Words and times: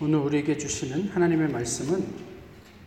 오늘 0.00 0.18
우리에게 0.18 0.58
주시는 0.58 1.10
하나님의 1.10 1.50
말씀은 1.50 2.04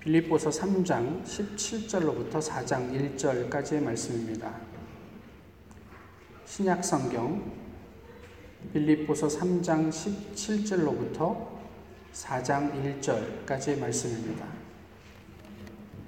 빌립보서 0.02 0.50
3장 0.50 1.24
17절로부터 1.24 2.42
4장 2.42 3.16
1절까지의 3.18 3.82
말씀입니다. 3.82 4.54
신약 6.46 6.84
성경 6.84 7.50
빌립보서 8.74 9.28
3장 9.28 9.88
17절로부터 9.90 11.48
4장 12.12 13.02
1절까지의 13.02 13.80
말씀입니다. 13.80 14.46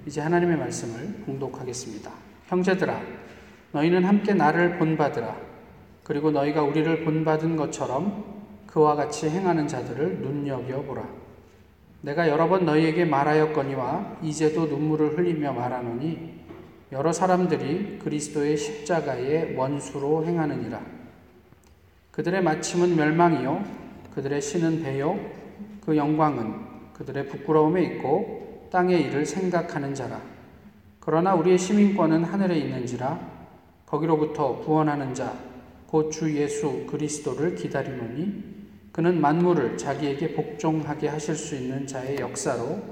이제 0.06 0.20
하나님의 0.20 0.58
말씀을 0.58 1.22
공독하겠습니다. 1.24 2.12
형제들아 2.48 3.00
너희는 3.72 4.04
함께 4.04 4.34
나를 4.34 4.76
본받으라 4.76 5.34
그리고 6.04 6.30
너희가 6.30 6.62
우리를 6.62 7.04
본받은 7.04 7.56
것처럼 7.56 8.39
그와 8.70 8.94
같이 8.94 9.28
행하는 9.28 9.66
자들을 9.66 10.20
눈여겨보라. 10.20 11.04
내가 12.02 12.28
여러 12.28 12.48
번 12.48 12.64
너희에게 12.64 13.04
말하였거니와 13.04 14.18
이제도 14.22 14.66
눈물을 14.66 15.18
흘리며 15.18 15.52
말하노니 15.52 16.40
여러 16.92 17.12
사람들이 17.12 17.98
그리스도의 17.98 18.56
십자가의 18.56 19.54
원수로 19.56 20.24
행하느니라. 20.24 20.80
그들의 22.10 22.42
마침은 22.42 22.96
멸망이요 22.96 23.64
그들의 24.14 24.40
신은 24.40 24.82
배요 24.82 25.18
그 25.84 25.96
영광은 25.96 26.54
그들의 26.94 27.28
부끄러움에 27.28 27.82
있고 27.82 28.68
땅의 28.72 29.02
일을 29.02 29.26
생각하는 29.26 29.94
자라. 29.94 30.20
그러나 31.00 31.34
우리의 31.34 31.58
시민권은 31.58 32.24
하늘에 32.24 32.58
있는지라 32.58 33.20
거기로부터 33.86 34.56
구원하는 34.58 35.14
자 35.14 35.50
곧 35.92 36.10
주 36.10 36.36
예수 36.36 36.86
그리스도를 36.86 37.56
기다리노니 37.56 38.59
그는 38.92 39.20
만물을 39.20 39.76
자기에게 39.76 40.34
복종하게 40.34 41.08
하실 41.08 41.34
수 41.34 41.54
있는 41.54 41.86
자의 41.86 42.18
역사로 42.18 42.82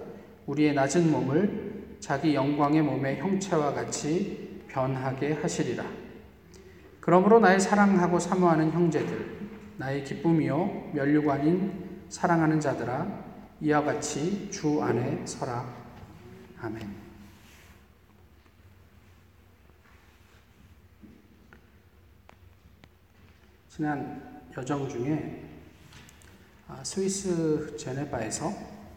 우리의 0.47 0.75
낮은 0.75 1.11
몸을 1.11 1.97
자기 2.00 2.34
영광의 2.34 2.83
몸의 2.83 3.19
형체와 3.19 3.75
같이 3.75 4.62
변하게 4.69 5.33
하시리라. 5.34 5.84
그러므로 7.00 7.41
나의 7.41 7.59
사랑하고 7.59 8.19
사모하는 8.19 8.70
형제들, 8.70 9.39
나의 9.77 10.05
기쁨이요 10.05 10.91
면류관인 10.95 11.89
사랑하는 12.09 12.61
자들아, 12.61 13.25
이와 13.61 13.83
같이 13.83 14.50
주 14.50 14.83
안에 14.83 15.27
서라. 15.27 15.67
아멘. 16.61 17.09
지난 23.69 24.42
여정 24.56 24.89
중에 24.89 25.44
아, 25.44 25.47
스위스 26.83 27.77
제네바에서 27.77 28.52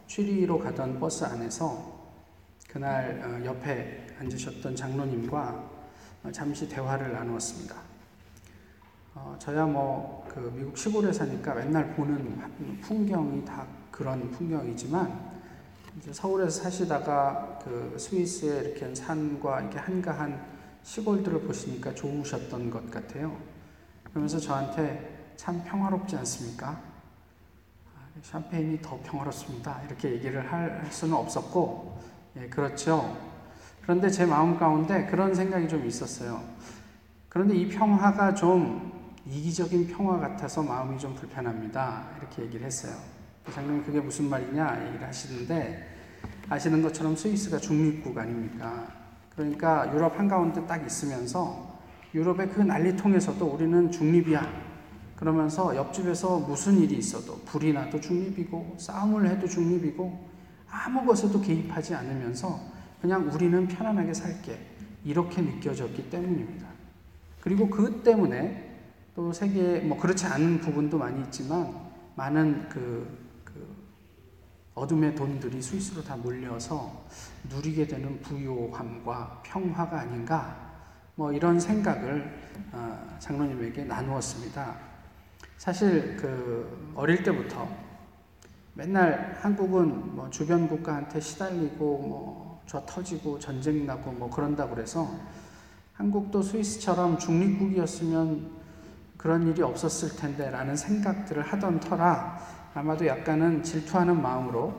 취리로 0.08 0.60
가던 0.60 1.00
버스 1.00 1.24
안에서 1.24 2.00
그날 2.70 3.22
어, 3.22 3.46
옆에 3.46 4.08
앉으셨던 4.20 4.76
장로님과 4.76 5.72
어, 6.24 6.32
잠시 6.32 6.68
대화를 6.70 7.14
나누었습니다. 7.14 7.76
어, 9.16 9.36
저야 9.40 9.66
뭐 9.66 10.22
그 10.34 10.50
미국 10.56 10.78
시골에 10.78 11.12
사니까 11.12 11.54
맨날 11.56 11.94
보는 11.94 12.80
풍경이 12.80 13.44
다 13.44 13.68
그런 13.92 14.32
풍경이지만 14.32 15.42
서울에서 16.10 16.64
사시다가 16.64 17.60
그 17.62 17.98
스위스의 18.00 18.64
이렇게 18.64 18.96
산과 18.96 19.60
이렇게 19.60 19.78
한가한 19.78 20.42
시골들을 20.84 21.42
보시니까 21.42 21.94
좋으셨던 21.94 22.70
것 22.70 22.90
같아요. 22.90 23.38
그러면서 24.06 24.40
저한테 24.40 25.34
참 25.36 25.62
평화롭지 25.66 26.16
않습니까? 26.16 26.82
샴페인이 28.22 28.82
더 28.82 29.00
평화롭습니다. 29.04 29.82
이렇게 29.88 30.12
얘기를 30.12 30.52
할 30.52 30.86
수는 30.90 31.16
없었고, 31.16 32.00
예, 32.38 32.48
그렇죠. 32.48 33.18
그런데 33.82 34.10
제 34.10 34.26
마음 34.26 34.58
가운데 34.58 35.06
그런 35.08 35.34
생각이 35.34 35.68
좀 35.68 35.86
있었어요. 35.86 36.42
그런데 37.30 37.56
이 37.56 37.68
평화가 37.68 38.34
좀 38.36 38.92
이기적인 39.26 39.88
평화 39.88 40.20
같아서 40.20 40.62
마음이 40.64 40.98
좀 40.98 41.16
불편합니다. 41.16 42.10
이렇게 42.18 42.44
얘기를 42.44 42.66
했어요. 42.66 42.94
장로님 43.52 43.84
그게 43.84 44.00
무슨 44.00 44.30
말이냐 44.30 44.86
얘기를 44.88 45.08
하시는데 45.08 45.88
아시는 46.50 46.82
것처럼 46.82 47.16
스위스가 47.16 47.58
중립국 47.58 48.18
아닙니까? 48.18 48.88
그러니까 49.36 49.92
유럽 49.94 50.18
한가운데 50.18 50.66
딱 50.68 50.86
있으면서 50.86 51.80
유럽의 52.14 52.50
그 52.50 52.62
난리통에서도 52.62 53.46
우리는 53.46 53.92
중립이야. 53.92 54.71
그러면서 55.22 55.76
옆집에서 55.76 56.40
무슨 56.40 56.80
일이 56.80 56.98
있어도 56.98 57.38
불이 57.46 57.74
나도 57.74 58.02
중립이고 58.02 58.74
싸움을 58.80 59.30
해도 59.30 59.48
중립이고 59.48 60.30
아무 60.68 61.06
것에도 61.06 61.40
개입하지 61.40 61.94
않으면서 61.94 62.60
그냥 63.00 63.30
우리는 63.32 63.68
편안하게 63.68 64.16
살게 64.16 64.58
이렇게 65.06 65.44
느껴졌기 65.44 66.10
때문입니다. 66.10 66.66
그리고 67.40 67.70
그 67.70 68.02
때문에 68.02 68.80
또 69.16 69.32
세계에 69.32 69.82
뭐 69.82 69.96
그렇지 70.00 70.26
않은 70.26 70.60
부분도 70.60 70.98
많이 70.98 71.22
있지만 71.26 71.72
많은 72.16 72.68
그, 72.68 73.08
그 73.44 73.76
어둠의 74.74 75.14
돈들이 75.14 75.62
스위스로 75.62 76.04
다 76.04 76.16
몰려서 76.16 77.06
누리게 77.48 77.86
되는 77.86 78.20
부요함과 78.24 79.44
평화가 79.46 80.00
아닌가 80.00 80.72
뭐 81.14 81.32
이런 81.32 81.60
생각을 81.60 82.42
어, 82.72 83.18
장로님에게 83.20 83.84
나누었습니다. 83.84 84.91
사실 85.62 86.18
그 86.18 86.92
어릴 86.96 87.22
때부터 87.22 87.70
맨날 88.74 89.38
한국은 89.42 90.16
뭐 90.16 90.28
주변 90.32 90.68
국가한테 90.68 91.20
시달리고 91.20 92.00
뭐저 92.66 92.84
터지고 92.88 93.38
전쟁 93.38 93.86
나고 93.86 94.12
뭐 94.12 94.28
그런다 94.28 94.68
그래서 94.68 95.08
한국도 95.94 96.42
스위스처럼 96.42 97.20
중립국이었으면 97.20 98.50
그런 99.18 99.48
일이 99.48 99.62
없었을 99.62 100.18
텐데라는 100.18 100.76
생각들을 100.76 101.44
하던 101.44 101.80
터라 101.80 102.40
아마도 102.74 103.06
약간은 103.06 103.62
질투하는 103.62 104.20
마음으로 104.20 104.74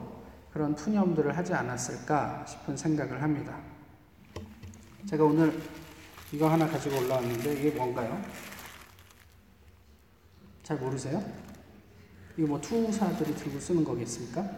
그런 0.51 0.75
푸념들을 0.75 1.37
하지 1.37 1.53
않았을까 1.53 2.43
싶은 2.45 2.75
생각을 2.75 3.21
합니다. 3.21 3.55
제가 5.05 5.23
오늘 5.23 5.57
이거 6.33 6.49
하나 6.49 6.67
가지고 6.67 6.97
올라왔는데 6.97 7.53
이게 7.53 7.71
뭔가요? 7.71 8.21
잘 10.63 10.77
모르세요? 10.77 11.21
이거 12.37 12.47
뭐 12.47 12.61
투사들이 12.61 13.35
들고 13.35 13.59
쓰는 13.59 13.83
거겠습니까? 13.83 14.49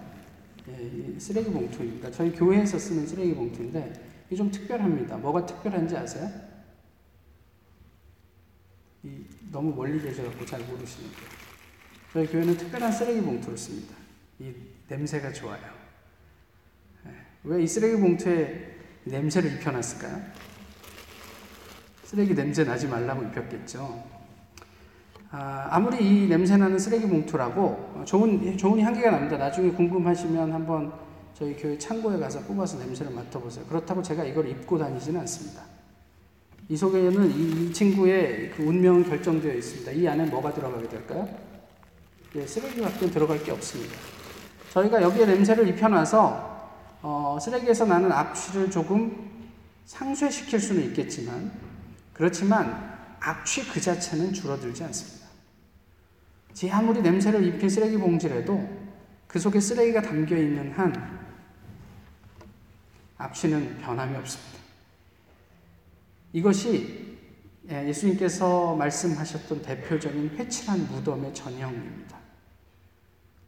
예, 0.69 1.19
쓰레기 1.19 1.51
봉투입니다. 1.51 2.09
저희 2.11 2.31
교회에서 2.31 2.79
쓰는 2.79 3.05
쓰레기 3.05 3.33
봉투인데 3.33 4.25
이게 4.27 4.35
좀 4.35 4.49
특별합니다. 4.49 5.17
뭐가 5.17 5.45
특별한지 5.45 5.97
아세요? 5.97 6.29
이, 9.03 9.23
너무 9.51 9.75
멀리 9.75 10.01
계셔갖고 10.01 10.45
잘 10.45 10.61
모르시는 10.61 11.09
데 11.09 11.15
저희 12.13 12.27
교회는 12.27 12.55
특별한 12.57 12.91
쓰레기 12.91 13.21
봉투를 13.21 13.57
씁니다. 13.57 13.95
이 14.39 14.53
냄새가 14.87 15.33
좋아요. 15.33 15.61
예, 17.07 17.11
왜이 17.43 17.67
쓰레기 17.67 17.99
봉투에 17.99 18.77
냄새를 19.03 19.53
입혀놨을까요? 19.55 20.23
쓰레기 22.03 22.33
냄새 22.33 22.63
나지 22.63 22.87
말라고 22.87 23.23
입혔겠죠. 23.23 24.14
아, 25.37 25.79
무리 25.81 26.23
이 26.23 26.27
냄새나는 26.27 26.79
쓰레기 26.79 27.05
봉투라고 27.07 28.03
좋은, 28.05 28.57
좋은 28.57 28.79
향기가 28.79 29.11
납니다. 29.11 29.37
나중에 29.37 29.69
궁금하시면 29.71 30.53
한번 30.53 30.93
저희 31.33 31.53
교회 31.57 31.77
창고에 31.77 32.17
가서 32.17 32.39
뽑아서 32.41 32.79
냄새를 32.79 33.11
맡아보세요. 33.11 33.65
그렇다고 33.65 34.01
제가 34.01 34.23
이걸 34.23 34.47
입고 34.47 34.77
다니지는 34.77 35.19
않습니다. 35.21 35.61
이 36.69 36.77
속에는 36.77 37.31
이, 37.31 37.65
이 37.65 37.73
친구의 37.73 38.51
그 38.55 38.63
운명은 38.63 39.09
결정되어 39.09 39.53
있습니다. 39.55 39.91
이 39.91 40.07
안에 40.07 40.25
뭐가 40.27 40.53
들어가게 40.53 40.87
될까요? 40.87 41.27
예, 42.35 42.47
쓰레기밖에 42.47 43.11
들어갈 43.11 43.43
게 43.43 43.51
없습니다. 43.51 43.93
저희가 44.71 45.01
여기에 45.01 45.25
냄새를 45.25 45.67
입혀놔서 45.67 46.55
어, 47.01 47.37
쓰레기에서 47.41 47.85
나는 47.85 48.09
악취를 48.09 48.71
조금 48.71 49.29
상쇄시킬 49.83 50.61
수는 50.61 50.83
있겠지만 50.85 51.51
그렇지만 52.13 52.95
악취 53.19 53.67
그 53.67 53.81
자체는 53.81 54.31
줄어들지 54.31 54.83
않습니다. 54.85 55.14
제 56.55 56.71
아무리 56.71 57.01
냄새를 57.01 57.43
입힌 57.43 57.67
쓰레기 57.67 57.97
봉지라도 57.97 58.65
그 59.27 59.37
속에 59.37 59.59
쓰레기가 59.59 60.01
담겨 60.01 60.37
있는 60.37 60.71
한 60.71 61.19
악취는 63.17 63.79
변함이 63.79 64.15
없습니다. 64.15 64.61
이것이 66.31 67.17
예, 67.69 67.85
예수님께서 67.89 68.73
말씀하셨던 68.75 69.63
대표적인 69.63 70.29
회칠한 70.37 70.87
무덤의 70.87 71.33
전형입니다. 71.33 72.17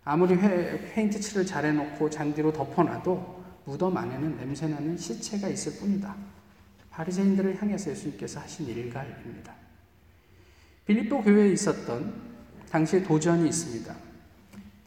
아무리 0.03 0.35
회, 0.35 0.91
페인트 0.93 1.19
칠을 1.21 1.45
잘 1.45 1.65
해놓고 1.65 2.09
잔디로 2.09 2.51
덮어놔도 2.51 3.43
무덤 3.65 3.95
안에는 3.95 4.35
냄새나는 4.35 4.97
시체가 4.97 5.47
있을 5.47 5.79
뿐이다. 5.79 6.13
바리새인들을 6.89 7.61
향해서 7.61 7.91
예수님께서 7.91 8.41
하신 8.41 8.67
일갈입니다. 8.67 9.53
빌립보 10.85 11.21
교회에 11.21 11.51
있었던 11.53 12.26
당시에 12.69 13.03
도전이 13.03 13.47
있습니다. 13.47 13.93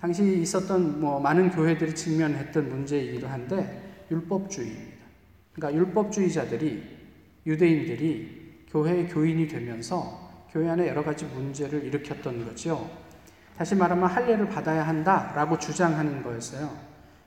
당시 0.00 0.41
있었던 0.41 1.00
뭐 1.00 1.21
많은 1.21 1.50
교회들이 1.50 1.94
직면했던 1.94 2.69
문제이기도 2.69 3.29
한데 3.29 4.06
율법주의입니다. 4.11 4.97
그러니까 5.55 5.81
율법주의자들이 5.81 6.82
유대인들이 7.47 8.65
교회의 8.71 9.09
교인이 9.09 9.49
되면서 9.49 10.47
교회 10.50 10.69
안에 10.69 10.88
여러 10.88 11.05
가지 11.05 11.25
문제를 11.27 11.85
일으켰던 11.85 12.44
거죠. 12.44 12.91
다시 13.56 13.75
말하면 13.75 14.09
할례를 14.09 14.49
받아야 14.49 14.87
한다라고 14.87 15.59
주장하는 15.59 16.23
거였어요. 16.23 16.71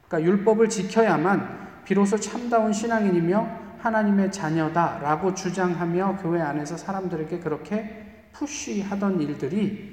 그러니까 0.08 0.32
율법을 0.32 0.70
지켜야만 0.70 1.84
비로소 1.86 2.18
참다운 2.18 2.74
신앙인이며 2.74 3.64
하나님의 3.80 4.32
자녀다라고 4.32 5.36
주장하며 5.36 6.20
교회 6.22 6.42
안에서 6.42 6.78
사람들에게 6.78 7.40
그렇게 7.40 8.28
푸시하던 8.32 9.22
일들이 9.22 9.93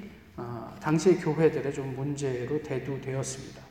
당시의 0.81 1.17
교회들의 1.17 1.73
좀 1.73 1.95
문제로 1.95 2.61
대두되었습니다. 2.61 3.61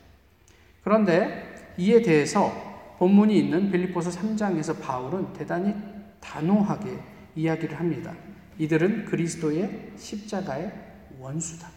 그런데 0.83 1.73
이에 1.77 2.01
대해서 2.01 2.95
본문이 2.97 3.37
있는 3.37 3.71
빌립보서 3.71 4.09
3장에서 4.11 4.81
바울은 4.81 5.33
대단히 5.33 5.75
단호하게 6.19 6.99
이야기를 7.35 7.79
합니다. 7.79 8.15
이들은 8.57 9.05
그리스도의 9.05 9.93
십자가의 9.97 10.71
원수다. 11.19 11.69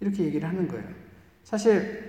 이렇게 0.00 0.24
얘기를 0.24 0.48
하는 0.48 0.66
거예요. 0.68 0.86
사실 1.44 2.08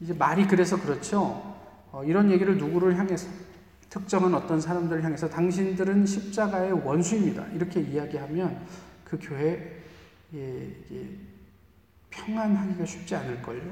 이제 0.00 0.12
말이 0.12 0.46
그래서 0.46 0.80
그렇죠. 0.80 1.56
어, 1.92 2.02
이런 2.04 2.30
얘기를 2.30 2.56
누구를 2.56 2.98
향해서 2.98 3.28
특정한 3.88 4.34
어떤 4.34 4.60
사람들을 4.60 5.04
향해서 5.04 5.28
당신들은 5.28 6.06
십자가의 6.06 6.72
원수입니다. 6.72 7.46
이렇게 7.48 7.80
이야기하면 7.80 8.66
그 9.04 9.18
교회에 9.20 9.82
평안하기가 12.12 12.84
쉽지 12.86 13.16
않을걸요. 13.16 13.62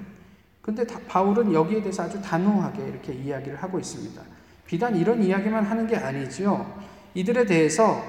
근데 0.61 0.85
바울은 1.09 1.53
여기에 1.53 1.81
대해서 1.83 2.03
아주 2.03 2.21
단호하게 2.21 2.89
이렇게 2.89 3.13
이야기를 3.13 3.63
하고 3.63 3.79
있습니다. 3.79 4.21
비단 4.67 4.97
이런 4.97 5.23
이야기만 5.23 5.65
하는 5.65 5.87
게 5.87 5.97
아니지요. 5.97 6.81
이들에 7.15 7.47
대해서 7.47 8.03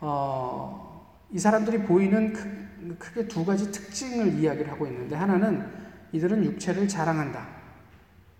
어, 0.00 1.16
이 1.32 1.38
사람들이 1.38 1.78
보이는 1.82 2.32
크, 2.32 2.96
크게 2.98 3.28
두 3.28 3.44
가지 3.44 3.70
특징을 3.70 4.38
이야기를 4.38 4.70
하고 4.70 4.86
있는데 4.86 5.16
하나는 5.16 5.66
이들은 6.12 6.44
육체를 6.44 6.86
자랑한다. 6.88 7.46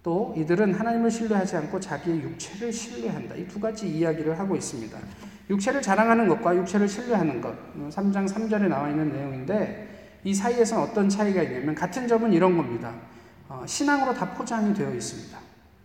또 0.02 0.32
이들은 0.36 0.74
하나님을 0.74 1.10
신뢰하지 1.10 1.56
않고 1.56 1.80
자기의 1.80 2.22
육체를 2.22 2.72
신뢰한다. 2.72 3.34
이 3.34 3.46
두 3.48 3.58
가지 3.58 3.88
이야기를 3.88 4.38
하고 4.38 4.54
있습니다. 4.54 4.96
육체를 5.50 5.82
자랑하는 5.82 6.28
것과 6.28 6.54
육체를 6.56 6.88
신뢰하는 6.88 7.40
것. 7.40 7.54
3장 7.90 8.28
3절에 8.28 8.68
나와 8.68 8.88
있는 8.88 9.12
내용인데 9.12 9.95
이 10.26 10.34
사이에서 10.34 10.82
어떤 10.82 11.08
차이가 11.08 11.40
있냐면 11.40 11.72
같은 11.76 12.08
점은 12.08 12.32
이런 12.32 12.56
겁니다. 12.56 12.92
어, 13.48 13.62
신앙으로 13.64 14.12
다 14.12 14.28
포장이 14.30 14.74
되어 14.74 14.92
있습니다. 14.92 15.38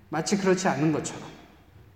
마치 0.10 0.36
그렇지 0.36 0.68
않은 0.68 0.92
것처럼. 0.92 1.22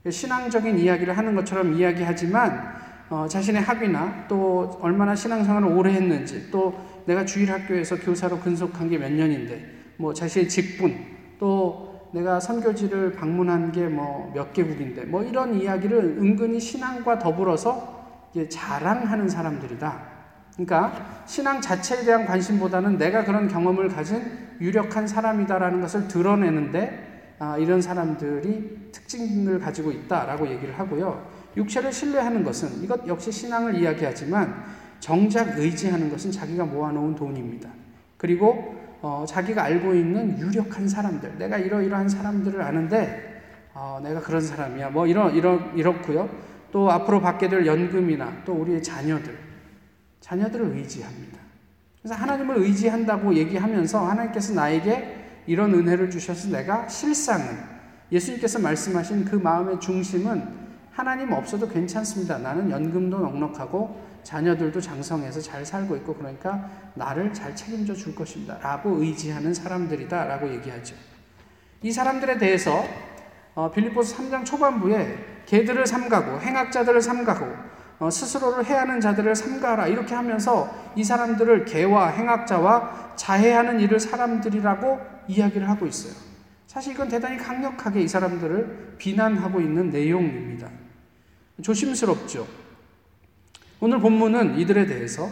신앙적인 0.08 0.78
이야기를 0.78 1.18
하는 1.18 1.34
것처럼 1.34 1.74
이야기하지만 1.74 2.76
어, 3.10 3.28
자신의 3.28 3.64
학위나 3.64 4.26
또 4.28 4.78
얼마나 4.80 5.16
신앙생활을 5.16 5.70
오래 5.70 5.92
했는지 5.94 6.52
또 6.52 6.80
내가 7.08 7.26
주일 7.26 7.52
학교에서 7.52 7.98
교사로 7.98 8.40
근속한 8.40 8.90
게 8.92 9.00
몇 9.00 9.12
년인데 9.12 9.66
뭐 9.98 10.14
자신의 10.14 10.48
직분 10.48 10.96
또 11.40 12.10
내가 12.14 12.40
선교지를 12.40 13.14
방문한 13.14 13.72
게 13.72 13.90
뭐 13.90 14.32
몇 14.36 14.54
개국인데 14.54 15.06
뭐 15.06 15.24
이런 15.24 15.60
이야기를 15.60 16.20
은근히 16.20 16.60
신앙과 16.60 17.18
더불어서 17.18 18.30
자랑하는 18.50 19.28
사람들이다. 19.30 20.15
그러니까 20.56 21.24
신앙 21.26 21.60
자체에 21.60 22.04
대한 22.06 22.26
관심보다는 22.26 22.98
내가 22.98 23.24
그런 23.24 23.48
경험을 23.48 23.90
가진 23.90 24.24
유력한 24.62 25.06
사람이다라는 25.06 25.82
것을 25.82 26.08
드러내는데 26.08 27.36
아, 27.40 27.58
이런 27.58 27.82
사람들이 27.82 28.92
특징을 28.94 29.60
가지고 29.60 29.92
있다라고 29.92 30.48
얘기를 30.48 30.78
하고요. 30.80 31.28
육체를 31.58 31.92
신뢰하는 31.92 32.44
것은 32.44 32.82
이것 32.84 33.06
역시 33.08 33.32
신앙을 33.32 33.76
이야기하지만 33.76 34.64
정작 35.00 35.58
의지하는 35.58 36.10
것은 36.10 36.32
자기가 36.32 36.66
모아놓은 36.66 37.16
돈입니다. 37.16 37.70
그리고 38.18 38.76
어, 39.02 39.26
자기가 39.28 39.64
알고 39.64 39.94
있는 39.94 40.40
유력한 40.40 40.88
사람들, 40.88 41.38
내가 41.38 41.58
이러이러한 41.58 42.08
사람들을 42.08 42.62
아는데 42.62 43.44
어, 43.74 44.00
내가 44.02 44.22
그런 44.22 44.42
사람이야. 44.42 44.90
뭐 44.90 45.06
이런 45.06 45.36
이런 45.36 45.72
이렇고요. 45.76 46.30
또 46.72 46.90
앞으로 46.90 47.22
받게 47.22 47.50
될 47.50 47.66
연금이나 47.66 48.44
또 48.46 48.54
우리의 48.54 48.82
자녀들, 48.82 49.38
자녀들을 50.26 50.78
의지합니다. 50.78 51.38
그래서 52.02 52.16
하나님을 52.16 52.58
의지한다고 52.58 53.36
얘기하면서 53.36 54.08
하나님께서 54.10 54.54
나에게 54.56 55.44
이런 55.46 55.72
은혜를 55.72 56.10
주셔서 56.10 56.50
내가 56.50 56.88
실상은 56.88 57.46
예수님께서 58.12 58.58
말씀하신 58.58 59.26
그 59.26 59.36
마음의 59.36 59.80
중심은 59.80 60.66
하나님 60.92 61.32
없어도 61.32 61.68
괜찮습니다. 61.68 62.40
나는 62.40 62.72
연금도 62.72 63.20
넉넉하고 63.20 64.04
자녀들도 64.24 64.82
장성해서 64.82 65.42
잘 65.42 65.64
살고 65.64 65.96
있고 65.98 66.16
그러니까 66.16 66.72
나를 66.96 67.32
잘 67.32 67.56
책임져 67.56 67.94
줄 67.94 68.16
것입니다. 68.16 68.58
라고 68.64 69.04
의지하는 69.04 69.54
사람들이다. 69.54 70.26
라고 70.26 70.52
얘기하죠. 70.52 70.96
이 71.84 71.92
사람들에 71.92 72.40
대해서 72.40 72.84
어, 73.54 73.72
빌립보스 73.72 74.18
3장 74.18 74.44
초반부에 74.44 75.44
개들을 75.46 75.86
삼가고 75.86 76.42
행악자들을 76.42 77.00
삼가고 77.00 77.46
어, 77.46 77.85
스스로를 78.12 78.66
해하는 78.66 79.00
자들을 79.00 79.36
삼가라 79.36 79.88
이렇게 79.88 80.14
하면서 80.14 80.70
이 80.96 81.04
사람들을 81.04 81.66
개와 81.66 82.10
행악자와 82.10 83.16
자해하는 83.16 83.80
일을 83.80 84.00
사람들이라고 84.00 85.00
이야기를 85.28 85.70
하고 85.70 85.86
있어요. 85.86 86.14
사실 86.68 86.94
이건 86.94 87.08
대단히 87.08 87.38
강력하게 87.38 88.02
이 88.02 88.08
사람들을 88.08 88.96
비난하고 88.98 89.62
있는 89.62 89.90
내용입니다. 89.92 90.70
조심스럽죠. 91.62 92.46
오늘 93.80 94.00
본문은 94.00 94.60
이들에 94.60 94.86
대해서 94.86 95.30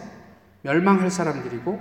멸망할 0.62 1.10
사람들이고 1.10 1.78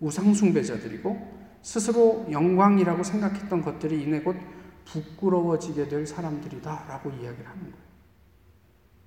우상숭배자들이고 0.00 1.42
스스로 1.62 2.26
영광이라고 2.30 3.02
생각했던 3.02 3.62
것들이 3.62 4.02
이내 4.02 4.20
곧 4.20 4.36
부끄러워지게 4.84 5.88
될 5.88 6.06
사람들이다 6.06 6.84
라고 6.88 7.10
이야기를 7.10 7.46
하는 7.48 7.60
거예요. 7.60 7.91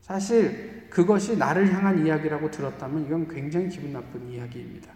사실 0.06 0.86
그것이 0.92 1.36
나를 1.36 1.74
향한 1.74 2.06
이야기라고 2.06 2.52
들었다면 2.52 3.08
이건 3.08 3.28
굉장히 3.28 3.68
기분 3.70 3.92
나쁜 3.92 4.30
이야기입니다. 4.30 4.94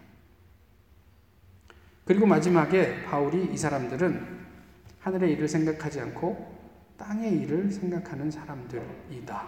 그리고 2.06 2.28
마지막에 2.28 3.06
바울이 3.06 3.52
이 3.52 3.58
사람들은 3.58 4.24
하늘의 5.00 5.32
일을 5.32 5.48
생각하지 5.48 6.00
않고 6.02 6.56
땅의 6.98 7.42
일을 7.42 7.72
생각하는 7.72 8.30
사람들이다. 8.30 9.48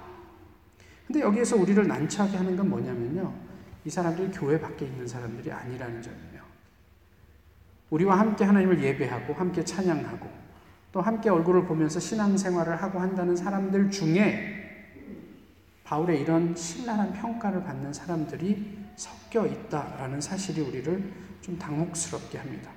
근데 1.05 1.21
여기에서 1.21 1.57
우리를 1.57 1.87
난처하게 1.87 2.37
하는 2.37 2.57
건 2.57 2.67
뭐냐면요. 2.67 3.31
이 3.85 3.89
사람들이 3.91 4.31
교회 4.31 4.59
밖에 4.59 4.85
있는 4.85 5.05
사람들이 5.05 5.51
아니라는 5.51 6.01
점이에요. 6.01 6.41
우리와 7.91 8.17
함께 8.17 8.45
하나님을 8.45 8.81
예배하고 8.81 9.35
함께 9.35 9.63
찬양하고 9.63 10.27
또 10.91 11.01
함께 11.01 11.29
얼굴을 11.29 11.65
보면서 11.65 11.99
신앙생활을 11.99 12.81
하고 12.81 12.99
한다는 12.99 13.35
사람들 13.35 13.91
중에 13.91 14.60
바울의 15.91 16.21
이런 16.21 16.55
신랄한 16.55 17.11
평가를 17.11 17.65
받는 17.65 17.91
사람들이 17.91 18.77
섞여 18.95 19.45
있다라는 19.45 20.21
사실이 20.21 20.61
우리를 20.61 21.11
좀 21.41 21.59
당혹스럽게 21.59 22.37
합니다. 22.37 22.71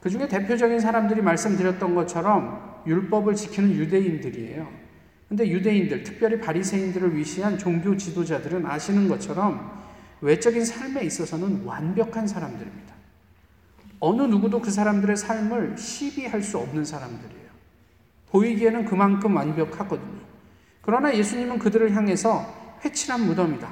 그 0.00 0.08
중에 0.08 0.28
대표적인 0.28 0.78
사람들이 0.78 1.22
말씀드렸던 1.22 1.96
것처럼 1.96 2.82
율법을 2.86 3.34
지키는 3.34 3.72
유대인들이에요. 3.72 4.68
근데 5.28 5.48
유대인들, 5.48 6.04
특별히 6.04 6.38
바리새인들을 6.38 7.16
위시한 7.16 7.58
종교 7.58 7.96
지도자들은 7.96 8.64
아시는 8.64 9.08
것처럼 9.08 9.82
외적인 10.20 10.64
삶에 10.64 11.02
있어서는 11.02 11.64
완벽한 11.64 12.28
사람들입니다. 12.28 12.94
어느 13.98 14.22
누구도 14.22 14.60
그 14.60 14.70
사람들의 14.70 15.16
삶을 15.16 15.78
시비할 15.78 16.42
수 16.42 16.58
없는 16.58 16.84
사람들이에요. 16.84 17.48
보이기에는 18.30 18.84
그만큼 18.84 19.34
완벽하거든요. 19.34 20.23
그러나 20.84 21.14
예수님은 21.14 21.58
그들을 21.58 21.94
향해서 21.94 22.78
회칠한 22.84 23.22
무덤이다. 23.26 23.68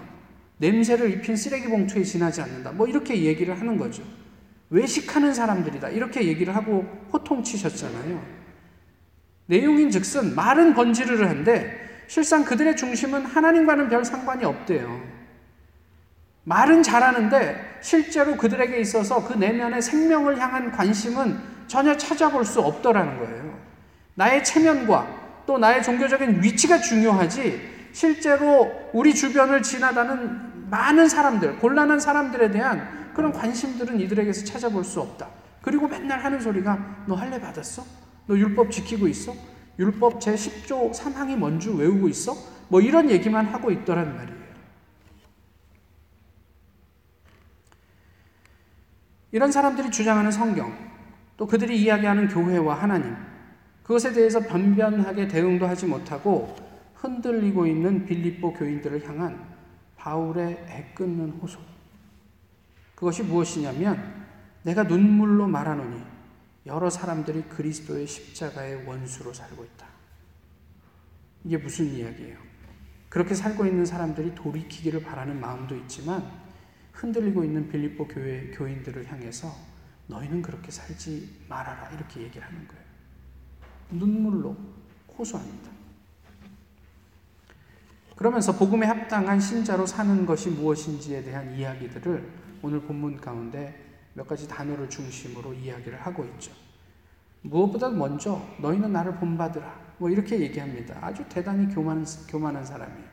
냄새를 0.56 1.10
입힌 1.10 1.36
쓰레기 1.36 1.68
봉투에 1.68 2.02
지나지 2.02 2.40
않는다. 2.40 2.72
뭐 2.72 2.86
이렇게 2.86 3.22
얘기를 3.22 3.58
하는 3.58 3.76
거죠. 3.76 4.02
외식하는 4.70 5.34
사람들이다. 5.34 5.90
이렇게 5.90 6.26
얘기를 6.26 6.56
하고 6.56 6.86
호통치셨잖아요. 7.12 8.22
내용인 9.46 9.90
즉슨 9.90 10.34
말은 10.34 10.74
번지르르 10.74 11.26
한데 11.26 12.04
실상 12.06 12.44
그들의 12.44 12.76
중심은 12.76 13.26
하나님과는 13.26 13.88
별 13.88 14.04
상관이 14.04 14.44
없대요. 14.44 15.02
말은 16.44 16.82
잘하는데 16.82 17.78
실제로 17.82 18.36
그들에게 18.36 18.78
있어서 18.80 19.26
그 19.26 19.34
내면의 19.34 19.82
생명을 19.82 20.40
향한 20.40 20.72
관심은 20.72 21.38
전혀 21.66 21.96
찾아볼 21.96 22.44
수 22.44 22.60
없더라는 22.60 23.18
거예요. 23.18 23.58
나의 24.14 24.42
체면과 24.44 25.21
또 25.46 25.58
나의 25.58 25.82
종교적인 25.82 26.42
위치가 26.42 26.78
중요하지 26.78 27.88
실제로 27.92 28.90
우리 28.92 29.14
주변을 29.14 29.62
지나다는 29.62 30.70
많은 30.70 31.08
사람들, 31.08 31.58
곤란한 31.58 32.00
사람들에 32.00 32.50
대한 32.50 33.12
그런 33.14 33.32
관심들은 33.32 34.00
이들에게서 34.00 34.44
찾아볼 34.44 34.84
수 34.84 35.00
없다. 35.00 35.28
그리고 35.60 35.86
맨날 35.86 36.18
하는 36.24 36.40
소리가 36.40 37.04
너 37.06 37.14
할례 37.14 37.38
받았어? 37.40 37.84
너 38.26 38.36
율법 38.36 38.70
지키고 38.70 39.06
있어? 39.08 39.34
율법 39.78 40.20
제 40.20 40.34
10조 40.34 40.92
3항이 40.92 41.36
뭔지 41.36 41.68
외우고 41.70 42.08
있어? 42.08 42.34
뭐 42.68 42.80
이런 42.80 43.10
얘기만 43.10 43.46
하고 43.46 43.70
있더란 43.70 44.16
말이에요. 44.16 44.42
이런 49.30 49.50
사람들이 49.50 49.90
주장하는 49.90 50.30
성경, 50.30 50.76
또 51.36 51.46
그들이 51.46 51.80
이야기하는 51.82 52.28
교회와 52.28 52.74
하나님, 52.74 53.16
그것에 53.82 54.12
대해서 54.12 54.40
변변하게 54.40 55.28
대응도 55.28 55.66
하지 55.66 55.86
못하고 55.86 56.54
흔들리고 56.94 57.66
있는 57.66 58.06
빌립보 58.06 58.52
교인들을 58.54 59.08
향한 59.08 59.44
바울의 59.96 60.64
애끓는 60.68 61.30
호소. 61.30 61.60
그것이 62.94 63.24
무엇이냐면 63.24 64.24
내가 64.62 64.84
눈물로 64.84 65.48
말하노니 65.48 66.00
여러 66.66 66.88
사람들이 66.88 67.42
그리스도의 67.42 68.06
십자가의 68.06 68.86
원수로 68.86 69.32
살고 69.32 69.64
있다. 69.64 69.86
이게 71.44 71.56
무슨 71.56 71.86
이야기예요? 71.86 72.38
그렇게 73.08 73.34
살고 73.34 73.66
있는 73.66 73.84
사람들이 73.84 74.34
돌이키기를 74.36 75.02
바라는 75.02 75.40
마음도 75.40 75.76
있지만 75.76 76.30
흔들리고 76.92 77.44
있는 77.44 77.68
빌립보 77.68 78.06
교회 78.06 78.50
교인들을 78.52 79.10
향해서 79.10 79.52
너희는 80.06 80.40
그렇게 80.42 80.70
살지 80.70 81.46
말아라 81.48 81.90
이렇게 81.90 82.22
얘기를 82.22 82.46
하는 82.46 82.66
거예요. 82.68 82.81
눈물로 83.92 84.56
호소합니다. 85.18 85.70
그러면서 88.16 88.52
복음에 88.52 88.86
합당한 88.86 89.40
신자로 89.40 89.86
사는 89.86 90.26
것이 90.26 90.50
무엇인지에 90.50 91.22
대한 91.24 91.54
이야기들을 91.56 92.28
오늘 92.62 92.80
본문 92.80 93.16
가운데 93.16 93.78
몇 94.14 94.26
가지 94.28 94.46
단어를 94.46 94.88
중심으로 94.88 95.54
이야기를 95.54 96.00
하고 96.00 96.24
있죠. 96.24 96.52
무엇보다 97.42 97.90
먼저 97.90 98.40
너희는 98.60 98.92
나를 98.92 99.16
본받으라. 99.16 99.80
뭐 99.98 100.08
이렇게 100.08 100.40
얘기합니다. 100.40 100.98
아주 101.00 101.24
대단히 101.28 101.72
교만, 101.74 102.04
교만한 102.28 102.64
사람이에요. 102.64 103.12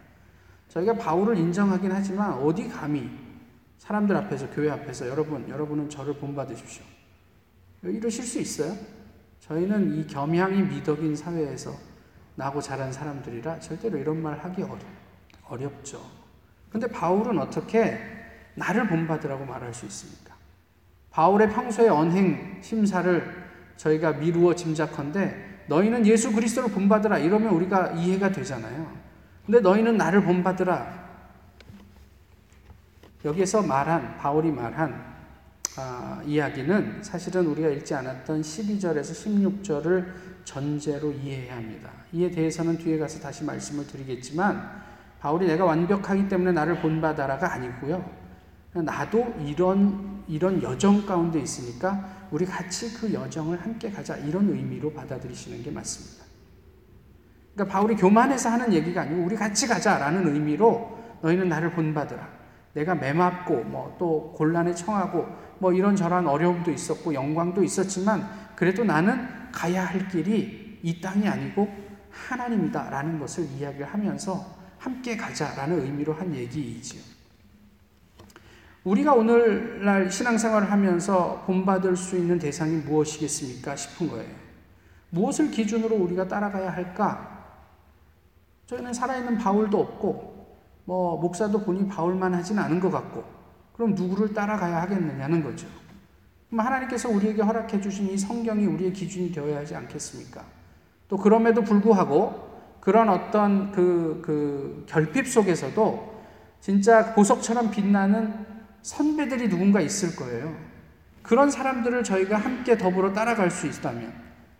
저희가 0.69 0.93
바울을 0.93 1.37
인정하긴 1.37 1.91
하지만 1.91 2.33
어디 2.33 2.67
감히 2.67 3.09
사람들 3.79 4.15
앞에서 4.15 4.49
교회 4.51 4.69
앞에서 4.69 5.07
여러분 5.07 5.47
여러분은 5.49 5.89
저를 5.89 6.13
본받으십시오. 6.15 6.83
이러실 7.83 8.23
수 8.23 8.39
있어요? 8.39 8.75
저희는 9.49 9.95
이 9.97 10.05
겸양이 10.05 10.61
미덕인 10.61 11.15
사회에서 11.15 11.73
나고 12.35 12.61
자란 12.61 12.91
사람들이라 12.91 13.59
절대로 13.59 13.97
이런 13.97 14.21
말 14.21 14.37
하기 14.37 14.63
어렵죠. 15.43 15.99
근데 16.69 16.85
바울은 16.85 17.39
어떻게 17.39 17.99
나를 18.53 18.87
본받으라고 18.87 19.45
말할 19.45 19.73
수 19.73 19.87
있습니까? 19.87 20.35
바울의 21.09 21.49
평소의 21.49 21.89
언행 21.89 22.59
심사를 22.61 23.49
저희가 23.75 24.13
미루어 24.13 24.53
짐작컨대 24.53 25.35
너희는 25.67 26.05
예수 26.05 26.31
그리스도를 26.31 26.69
본받으라 26.69 27.17
이러면 27.17 27.51
우리가 27.55 27.93
이해가 27.93 28.31
되잖아요. 28.31 28.91
근데 29.45 29.59
너희는 29.61 29.97
나를 29.97 30.23
본받으라. 30.23 31.09
여기에서 33.25 33.63
말한 33.63 34.17
바울이 34.17 34.51
말한 34.51 35.18
아, 35.81 36.21
이야기는 36.25 37.01
사실은 37.01 37.47
우리가 37.47 37.69
읽지 37.69 37.95
않았던 37.95 38.41
12절에서 38.41 39.63
16절을 39.71 40.05
전제로 40.43 41.09
이해해야 41.13 41.55
합니다. 41.55 41.89
이에 42.11 42.29
대해서는 42.29 42.77
뒤에 42.77 42.97
가서 42.97 43.21
다시 43.21 43.45
말씀을 43.45 43.87
드리겠지만 43.87 44.61
바울이 45.21 45.47
내가 45.47 45.63
완벽하기 45.63 46.27
때문에 46.27 46.51
나를 46.51 46.81
본받아라가 46.81 47.53
아니고요. 47.53 48.03
나도 48.73 49.35
이런 49.45 50.23
이런 50.27 50.61
여정 50.61 51.05
가운데 51.05 51.39
있으니까 51.39 52.27
우리 52.29 52.45
같이 52.45 52.93
그 52.93 53.13
여정을 53.13 53.61
함께 53.61 53.89
가자 53.89 54.17
이런 54.17 54.49
의미로 54.49 54.91
받아들이시는 54.91 55.63
게 55.63 55.71
맞습니다. 55.71 56.25
그러니까 57.53 57.73
바울이 57.73 57.95
교만해서 57.95 58.49
하는 58.49 58.73
얘기가 58.73 59.01
아니고 59.01 59.23
우리 59.23 59.35
같이 59.37 59.65
가자라는 59.65 60.27
의미로 60.27 60.99
너희는 61.21 61.47
나를 61.47 61.71
본받으라. 61.71 62.39
내가 62.73 62.95
매맞고 62.95 63.63
뭐 63.63 63.95
또 63.99 64.33
곤란에 64.35 64.73
처하고 64.73 65.27
뭐 65.59 65.73
이런저런 65.73 66.27
어려움도 66.27 66.71
있었고 66.71 67.13
영광도 67.13 67.63
있었지만 67.63 68.27
그래도 68.55 68.83
나는 68.83 69.27
가야 69.51 69.85
할 69.85 70.07
길이 70.07 70.79
이 70.81 71.01
땅이 71.01 71.27
아니고 71.27 71.69
하나님이다라는 72.11 73.19
것을 73.19 73.45
이야기를 73.57 73.85
하면서 73.85 74.57
함께 74.77 75.15
가자라는 75.17 75.81
의미로 75.81 76.13
한 76.13 76.33
얘기이지요. 76.33 77.01
우리가 78.83 79.13
오늘날 79.13 80.09
신앙생활을 80.09 80.71
하면서 80.71 81.43
본받을 81.45 81.95
수 81.97 82.17
있는 82.17 82.39
대상이 82.39 82.77
무엇이겠습니까 82.77 83.75
싶은 83.75 84.09
거예요. 84.09 84.33
무엇을 85.09 85.51
기준으로 85.51 85.95
우리가 85.95 86.27
따라가야 86.27 86.71
할까? 86.71 87.39
저희는 88.67 88.93
살아있는 88.93 89.37
바울도 89.37 89.79
없고, 89.79 90.57
뭐, 90.85 91.19
목사도 91.19 91.61
보니 91.61 91.87
바울만 91.87 92.33
하진 92.33 92.57
않은 92.57 92.79
것 92.79 92.89
같고, 92.89 93.38
그럼 93.79 93.95
누구를 93.95 94.33
따라가야 94.33 94.81
하겠느냐는 94.81 95.41
거죠. 95.41 95.65
그럼 96.49 96.65
하나님께서 96.65 97.07
우리에게 97.07 97.41
허락해 97.41 97.79
주신 97.79 98.09
이 98.09 98.17
성경이 98.17 98.65
우리의 98.65 98.91
기준이 98.91 99.31
되어야 99.31 99.59
하지 99.59 99.73
않겠습니까? 99.73 100.43
또 101.07 101.15
그럼에도 101.15 101.61
불구하고 101.61 102.59
그런 102.81 103.07
어떤 103.07 103.71
그, 103.71 104.21
그 104.21 104.83
결핍 104.85 105.25
속에서도 105.25 106.23
진짜 106.59 107.13
보석처럼 107.13 107.71
빛나는 107.71 108.45
선배들이 108.81 109.47
누군가 109.47 109.79
있을 109.79 110.13
거예요. 110.17 110.53
그런 111.21 111.49
사람들을 111.49 112.03
저희가 112.03 112.35
함께 112.35 112.77
더불어 112.77 113.13
따라갈 113.13 113.49
수 113.49 113.65
있다면 113.65 114.11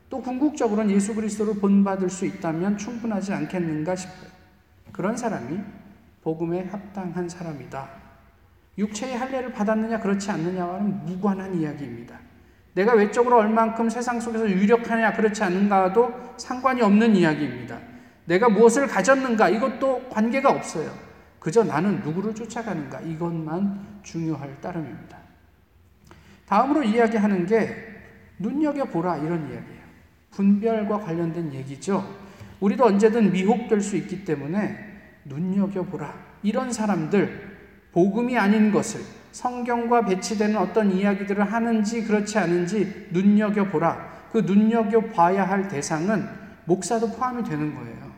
또 0.10 0.22
궁극적으로는 0.22 0.96
예수 0.96 1.14
그리스도를 1.14 1.56
본받을 1.56 2.10
수 2.10 2.26
있다면 2.26 2.78
충분하지 2.78 3.34
않겠는가 3.34 3.98
싶어요. 3.98 4.30
그런 4.94 5.18
사람이 5.18 5.60
복음에 6.22 6.70
합당한 6.72 7.28
사람이다. 7.28 7.99
육체의 8.80 9.18
할례를 9.18 9.52
받았느냐 9.54 10.00
그렇지 10.00 10.32
않느냐와는 10.32 11.06
무관한 11.06 11.54
이야기입니다. 11.54 12.18
내가 12.74 12.94
외적으로 12.94 13.38
얼만큼 13.38 13.90
세상 13.90 14.20
속에서 14.20 14.50
유력하냐 14.50 15.14
그렇지 15.14 15.44
않은가와도 15.44 16.36
상관이 16.38 16.82
없는 16.82 17.16
이야기입니다. 17.16 17.78
내가 18.26 18.48
무엇을 18.48 18.88
가졌는가 18.88 19.50
이것도 19.50 20.08
관계가 20.10 20.50
없어요. 20.50 20.92
그저 21.40 21.64
나는 21.64 22.00
누구를 22.02 22.34
쫓아가는가 22.34 23.02
이것만 23.02 24.00
중요할 24.04 24.62
따름입니다. 24.62 25.18
다음으로 26.46 26.84
이야기하는 26.84 27.46
게 27.46 27.76
눈여겨보라 28.40 29.18
이런 29.18 29.42
이야기예요. 29.52 29.80
분별과 30.32 31.00
관련된 31.00 31.54
얘기죠. 31.54 32.18
우리도 32.60 32.86
언제든 32.86 33.32
미혹될 33.32 33.82
수 33.82 33.98
있기 33.98 34.24
때문에 34.26 34.78
눈여겨보라. 35.26 36.30
이런 36.44 36.72
사람들, 36.72 37.49
복음이 37.92 38.38
아닌 38.38 38.72
것을 38.72 39.02
성경과 39.32 40.06
배치되는 40.06 40.58
어떤 40.58 40.92
이야기들을 40.92 41.52
하는지 41.52 42.04
그렇지 42.04 42.38
않은지 42.38 43.08
눈여겨보라. 43.12 44.10
그 44.32 44.40
눈여겨봐야 44.40 45.48
할 45.48 45.68
대상은 45.68 46.28
목사도 46.66 47.12
포함이 47.12 47.44
되는 47.44 47.74
거예요. 47.74 48.10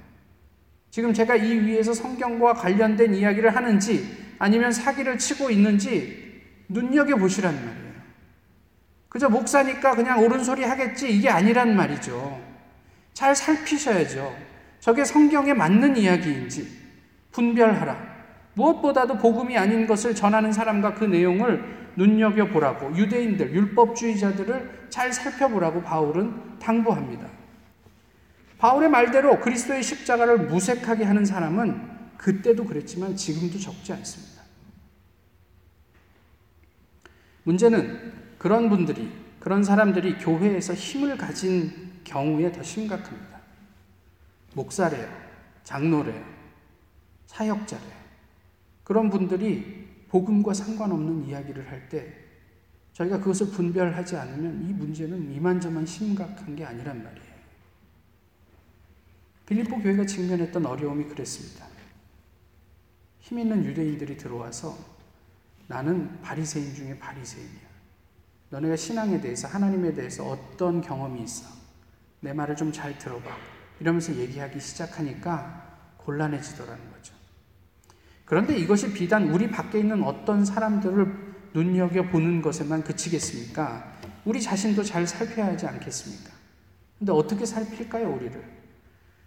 지금 0.89 1.13
제가 1.13 1.37
이 1.37 1.57
위에서 1.59 1.93
성경과 1.93 2.53
관련된 2.53 3.13
이야기를 3.15 3.55
하는지 3.55 4.35
아니면 4.39 4.71
사기를 4.71 5.17
치고 5.17 5.49
있는지 5.49 6.41
눈여겨보시란 6.67 7.53
말이에요. 7.53 7.91
그저 9.07 9.29
목사니까 9.29 9.95
그냥 9.95 10.23
옳은 10.23 10.43
소리 10.43 10.63
하겠지 10.63 11.09
이게 11.09 11.29
아니란 11.29 11.75
말이죠. 11.75 12.41
잘 13.13 13.35
살피셔야죠. 13.35 14.35
저게 14.79 15.05
성경에 15.05 15.53
맞는 15.53 15.95
이야기인지 15.95 16.67
분별하라. 17.31 18.20
무엇보다도 18.53 19.17
복음이 19.17 19.57
아닌 19.57 19.87
것을 19.87 20.13
전하는 20.13 20.51
사람과 20.51 20.93
그 20.93 21.05
내용을 21.05 21.91
눈여겨보라고 21.95 22.95
유대인들, 22.95 23.53
율법주의자들을 23.53 24.87
잘 24.89 25.11
살펴보라고 25.13 25.81
바울은 25.81 26.59
당부합니다. 26.59 27.27
바울의 28.57 28.89
말대로 28.89 29.39
그리스도의 29.39 29.81
십자가를 29.81 30.47
무색하게 30.47 31.03
하는 31.03 31.25
사람은 31.25 31.89
그때도 32.17 32.65
그랬지만 32.65 33.15
지금도 33.15 33.57
적지 33.57 33.93
않습니다. 33.93 34.41
문제는 37.43 38.13
그런 38.37 38.69
분들이, 38.69 39.11
그런 39.39 39.63
사람들이 39.63 40.19
교회에서 40.19 40.73
힘을 40.73 41.17
가진 41.17 41.91
경우에 42.03 42.51
더 42.51 42.61
심각합니다. 42.61 43.39
목사래요, 44.53 45.07
장로래요, 45.63 46.23
사역자래요. 47.25 48.00
그런 48.83 49.09
분들이 49.09 49.87
복음과 50.09 50.53
상관없는 50.53 51.25
이야기를 51.27 51.69
할 51.69 51.87
때 51.89 52.13
저희가 52.93 53.19
그것을 53.19 53.47
분별하지 53.51 54.17
않으면 54.17 54.67
이 54.69 54.73
문제는 54.73 55.31
이만저만 55.31 55.85
심각한 55.85 56.55
게 56.55 56.65
아니란 56.65 57.01
말이에요. 57.03 57.31
빌립보 59.45 59.81
교회가 59.81 60.05
직면했던 60.05 60.65
어려움이 60.65 61.05
그랬습니다. 61.05 61.65
힘 63.19 63.39
있는 63.39 63.63
유대인들이 63.65 64.17
들어와서 64.17 64.77
나는 65.67 66.21
바리새인 66.21 66.75
중에 66.75 66.99
바리새인이야. 66.99 67.71
너네가 68.49 68.75
신앙에 68.75 69.21
대해서 69.21 69.47
하나님에 69.47 69.93
대해서 69.93 70.27
어떤 70.29 70.81
경험이 70.81 71.23
있어? 71.23 71.47
내 72.19 72.33
말을 72.33 72.55
좀 72.57 72.71
잘 72.73 72.97
들어봐. 72.97 73.29
이러면서 73.79 74.13
얘기하기 74.15 74.59
시작하니까 74.59 75.95
곤란해지더라는 75.97 76.91
거죠. 76.91 77.13
그런데 78.31 78.55
이것이 78.57 78.93
비단 78.93 79.27
우리 79.27 79.51
밖에 79.51 79.79
있는 79.79 80.03
어떤 80.03 80.45
사람들을 80.45 81.33
눈여겨보는 81.53 82.41
것에만 82.41 82.81
그치겠습니까? 82.85 83.83
우리 84.23 84.41
자신도 84.41 84.83
잘 84.83 85.05
살펴야 85.05 85.47
하지 85.47 85.67
않겠습니까? 85.67 86.31
근데 86.97 87.11
어떻게 87.11 87.45
살필까요, 87.45 88.09
우리를? 88.09 88.41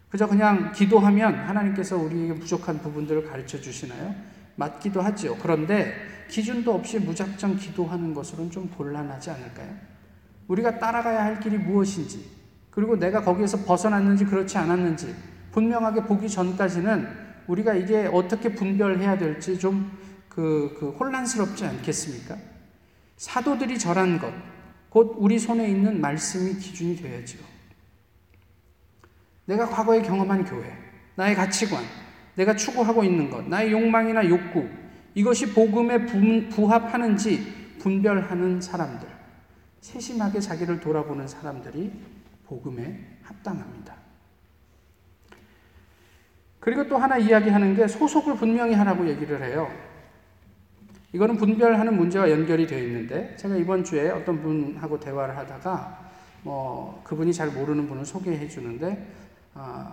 그저 0.08 0.26
그냥 0.26 0.72
기도하면 0.72 1.34
하나님께서 1.34 1.98
우리에게 1.98 2.36
부족한 2.36 2.78
부분들을 2.78 3.28
가르쳐 3.28 3.60
주시나요? 3.60 4.14
맞기도 4.56 5.02
하죠. 5.02 5.36
그런데 5.42 5.92
기준도 6.30 6.74
없이 6.74 6.98
무작정 6.98 7.56
기도하는 7.58 8.14
것으로는 8.14 8.50
좀 8.50 8.70
곤란하지 8.70 9.32
않을까요? 9.32 9.68
우리가 10.48 10.78
따라가야 10.78 11.22
할 11.22 11.40
길이 11.40 11.58
무엇인지, 11.58 12.24
그리고 12.70 12.96
내가 12.96 13.20
거기에서 13.20 13.66
벗어났는지 13.66 14.24
그렇지 14.24 14.56
않았는지 14.56 15.14
분명하게 15.52 16.04
보기 16.04 16.26
전까지는 16.26 17.23
우리가 17.46 17.74
이게 17.74 18.08
어떻게 18.12 18.54
분별해야 18.54 19.18
될지 19.18 19.58
좀 19.58 19.90
그, 20.28 20.76
그 20.78 20.90
혼란스럽지 20.90 21.64
않겠습니까? 21.64 22.36
사도들이 23.16 23.78
절한 23.78 24.18
것, 24.18 24.32
곧 24.88 25.14
우리 25.18 25.38
손에 25.38 25.68
있는 25.68 26.00
말씀이 26.00 26.58
기준이 26.58 26.96
되어야죠. 26.96 27.38
내가 29.46 29.68
과거에 29.68 30.02
경험한 30.02 30.44
교회, 30.44 30.72
나의 31.14 31.34
가치관, 31.34 31.84
내가 32.34 32.56
추구하고 32.56 33.04
있는 33.04 33.30
것, 33.30 33.46
나의 33.46 33.72
욕망이나 33.72 34.28
욕구, 34.28 34.68
이것이 35.14 35.52
복음에 35.52 36.06
부합하는지 36.48 37.78
분별하는 37.78 38.60
사람들, 38.60 39.06
세심하게 39.80 40.40
자기를 40.40 40.80
돌아보는 40.80 41.28
사람들이 41.28 41.92
복음에 42.46 43.18
합당합니다. 43.22 44.03
그리고 46.64 46.88
또 46.88 46.96
하나 46.96 47.18
이야기하는 47.18 47.76
게 47.76 47.86
소속을 47.86 48.36
분명히 48.36 48.72
하라고 48.72 49.06
얘기를 49.06 49.42
해요. 49.42 49.70
이거는 51.12 51.36
분별하는 51.36 51.94
문제와 51.94 52.30
연결이 52.30 52.66
되어 52.66 52.82
있는데 52.84 53.36
제가 53.36 53.54
이번 53.56 53.84
주에 53.84 54.08
어떤 54.08 54.40
분하고 54.40 54.98
대화를 54.98 55.36
하다가 55.36 56.10
뭐 56.42 57.02
그분이 57.04 57.34
잘 57.34 57.50
모르는 57.50 57.86
분을 57.86 58.06
소개해 58.06 58.48
주는데 58.48 59.12
아, 59.52 59.92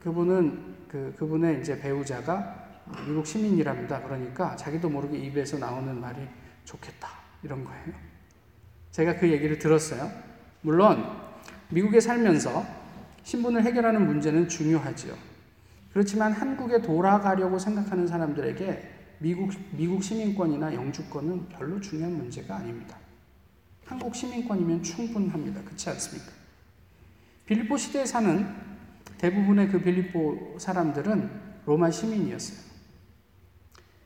그분은 0.00 0.76
그 0.88 1.14
그분의 1.18 1.60
이제 1.60 1.78
배우자가 1.78 2.64
미국 3.06 3.26
시민이랍니다. 3.26 4.00
그러니까 4.00 4.56
자기도 4.56 4.88
모르게 4.88 5.18
입에서 5.18 5.58
나오는 5.58 6.00
말이 6.00 6.16
좋겠다 6.64 7.10
이런 7.42 7.62
거예요. 7.62 7.92
제가 8.90 9.16
그 9.16 9.30
얘기를 9.30 9.58
들었어요. 9.58 10.10
물론 10.62 11.04
미국에 11.68 12.00
살면서 12.00 12.64
신분을 13.22 13.62
해결하는 13.64 14.06
문제는 14.06 14.48
중요하지요. 14.48 15.27
그렇지만 15.98 16.32
한국에 16.32 16.80
돌아가려고 16.80 17.58
생각하는 17.58 18.06
사람들에게 18.06 18.88
미국, 19.18 19.50
미국 19.72 20.04
시민권이나 20.04 20.72
영주권은 20.72 21.48
별로 21.48 21.80
중요한 21.80 22.16
문제가 22.16 22.54
아닙니다. 22.54 22.96
한국 23.84 24.14
시민권이면 24.14 24.84
충분합니다. 24.84 25.60
그렇지 25.64 25.90
않습니까? 25.90 26.30
빌립보 27.46 27.76
시대에 27.76 28.06
사는 28.06 28.46
대부분의 29.18 29.70
그 29.70 29.82
빌립보 29.82 30.58
사람들은 30.60 31.30
로마 31.66 31.90
시민이었어요. 31.90 32.58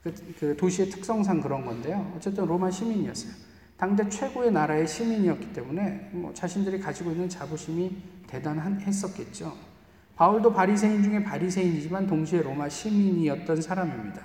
그, 0.01 0.35
그 0.39 0.57
도시의 0.57 0.89
특성상 0.89 1.41
그런 1.41 1.63
건데요. 1.63 2.11
어쨌든 2.17 2.47
로마 2.47 2.71
시민이었어요. 2.71 3.33
당대 3.77 4.09
최고의 4.09 4.51
나라의 4.51 4.87
시민이었기 4.87 5.53
때문에 5.53 6.09
뭐 6.13 6.33
자신들이 6.33 6.79
가지고 6.79 7.11
있는 7.11 7.29
자부심이 7.29 7.95
대단했었겠죠. 8.25 9.72
바울도 10.15 10.53
바리새인 10.53 11.01
중에 11.03 11.23
바리새인이지만 11.23 12.07
동시에 12.07 12.41
로마 12.41 12.69
시민이었던 12.69 13.61
사람입니다. 13.61 14.23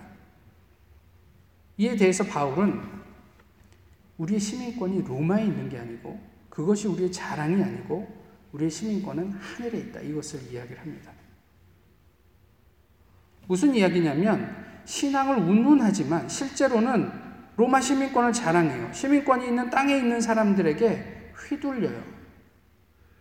이에 1.78 1.96
대해서 1.96 2.24
바울은 2.24 2.82
우리의 4.18 4.38
시민권이 4.40 5.02
로마에 5.02 5.44
있는 5.44 5.68
게 5.68 5.78
아니고 5.78 6.18
그것이 6.50 6.88
우리의 6.88 7.10
자랑이 7.10 7.62
아니고 7.62 8.06
우리의 8.52 8.70
시민권은 8.70 9.32
하늘에 9.32 9.78
있다. 9.78 10.00
이것을 10.00 10.52
이야기를 10.52 10.80
합니다. 10.80 11.12
무슨 13.46 13.74
이야기냐면 13.74 14.82
신앙을 14.84 15.38
운운하지만 15.38 16.28
실제로는 16.28 17.10
로마 17.56 17.80
시민권을 17.80 18.32
자랑해요. 18.32 18.92
시민권이 18.92 19.46
있는 19.46 19.70
땅에 19.70 19.96
있는 19.96 20.20
사람들에게 20.20 21.32
휘둘려요. 21.34 22.02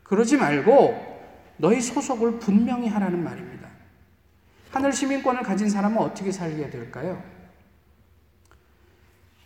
그러지 0.04 0.38
말고 0.38 1.17
너희 1.58 1.82
소속을 1.82 2.40
분명히 2.40 2.88
하라는 2.88 3.24
말입니다. 3.24 3.68
하늘 4.72 4.94
시민권을 4.94 5.44
가진 5.44 5.70
사람은 5.70 5.98
어떻게 5.98 6.32
살게 6.32 6.70
될까요? 6.70 7.24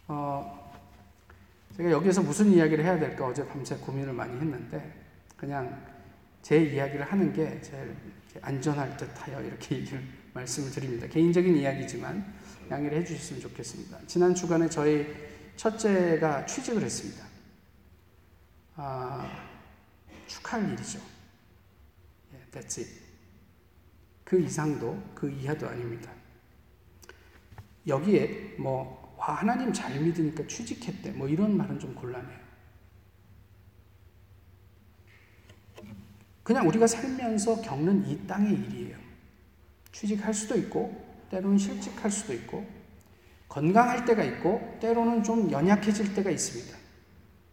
어, 0.08 0.74
제가 1.78 1.89
여기서 1.91 2.21
무슨 2.21 2.52
이야기를 2.52 2.84
해야 2.84 3.00
될까 3.00 3.26
어제 3.26 3.47
밤새 3.47 3.76
고민을 3.76 4.13
많이 4.13 4.34
했는데 4.34 4.93
그냥 5.38 5.86
제 6.41 6.62
이야기를 6.62 7.06
하는 7.06 7.32
게 7.32 7.62
제일 7.62 7.95
안전할 8.41 8.97
듯하여 8.97 9.41
이렇게 9.41 9.78
얘기를 9.80 10.04
말씀을 10.34 10.71
드립니다. 10.71 11.08
개인적인 11.08 11.56
이야기지만 11.56 12.26
양해를 12.69 13.00
해주셨으면 13.00 13.41
좋겠습니다. 13.41 14.00
지난 14.08 14.34
주간에 14.36 14.69
저희 14.69 15.08
첫째가 15.56 16.45
취직을 16.45 16.82
했습니다. 16.82 17.26
아, 18.76 19.30
축하할 20.28 20.71
일이죠. 20.71 21.11
예, 22.55 22.59
that's 22.59 22.79
it. 22.79 23.01
그 24.23 24.39
이상도 24.39 25.01
그 25.13 25.29
이하도 25.29 25.67
아닙니다. 25.67 26.11
여기에 27.87 28.55
뭐 28.57 29.15
와, 29.17 29.35
하나님 29.35 29.71
잘 29.71 29.99
믿으니까 29.99 30.47
취직했대 30.47 31.11
뭐 31.11 31.27
이런 31.27 31.55
말은 31.55 31.79
좀 31.79 31.93
곤란해요. 31.93 32.41
그냥 36.43 36.67
우리가 36.67 36.87
살면서 36.87 37.61
겪는 37.61 38.07
이 38.07 38.25
땅의 38.27 38.51
일이에요. 38.51 38.97
취직할 39.91 40.33
수도 40.33 40.57
있고, 40.57 41.05
때로는 41.29 41.57
실직할 41.57 42.09
수도 42.09 42.33
있고, 42.33 42.65
건강할 43.47 44.05
때가 44.05 44.23
있고, 44.23 44.77
때로는 44.81 45.23
좀 45.23 45.51
연약해질 45.51 46.15
때가 46.15 46.31
있습니다. 46.31 46.77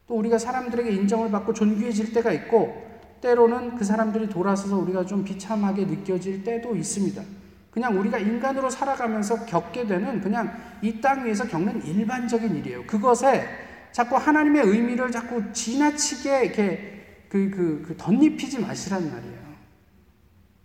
또 0.06 0.16
우리가 0.16 0.38
사람들에게 0.38 0.90
인정을 0.90 1.30
받고 1.30 1.52
존귀해질 1.52 2.14
때가 2.14 2.32
있고, 2.32 2.88
때로는 3.20 3.76
그 3.76 3.85
사람들이 3.85 4.28
돌아서서 4.28 4.76
우리가 4.78 5.07
좀 5.07 5.24
비참하게 5.24 5.85
느껴질 5.87 6.44
때도 6.44 6.76
있습니다. 6.76 7.22
그냥 7.70 7.98
우리가 7.98 8.18
인간으로 8.18 8.70
살아가면서 8.70 9.44
겪게 9.46 9.87
되는 9.87 10.20
그냥 10.20 10.52
이 10.83 11.00
땅 11.00 11.24
위에서 11.24 11.46
겪는 11.46 11.85
일반적인 11.85 12.54
일이에요. 12.57 12.85
그것에 12.87 13.46
자꾸 13.92 14.16
하나님의 14.16 14.62
의미를 14.66 15.11
자꾸 15.11 15.52
지나치게 15.52 16.44
이렇게 16.44 17.24
그, 17.28 17.50
그, 17.50 17.85
그 17.87 17.96
덧입히지 17.96 18.61
마시란 18.61 19.11
말이에요. 19.11 19.38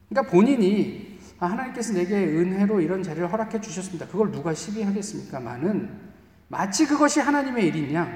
그러니까 0.09 0.31
본인이 0.31 1.19
아, 1.39 1.47
하나님께서 1.47 1.93
내게 1.93 2.15
은혜로 2.15 2.79
이런 2.81 3.03
자리를 3.03 3.31
허락해 3.31 3.59
주셨습니다. 3.59 4.07
그걸 4.07 4.31
누가 4.31 4.53
시비하겠습니까만은 4.53 5.89
마치 6.47 6.85
그것이 6.85 7.19
하나님의 7.19 7.67
일이냐 7.67 8.07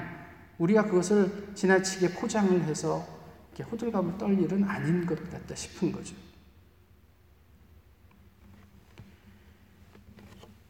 우리가 0.58 0.84
그것을 0.84 1.48
지나치게 1.54 2.14
포장을 2.14 2.62
해서 2.64 3.17
이렇게 3.58 3.64
호들갑을 3.64 4.18
떨 4.18 4.38
일은 4.38 4.62
아닌 4.64 5.04
것 5.04 5.18
같다 5.30 5.54
싶은 5.54 5.90
거죠. 5.90 6.14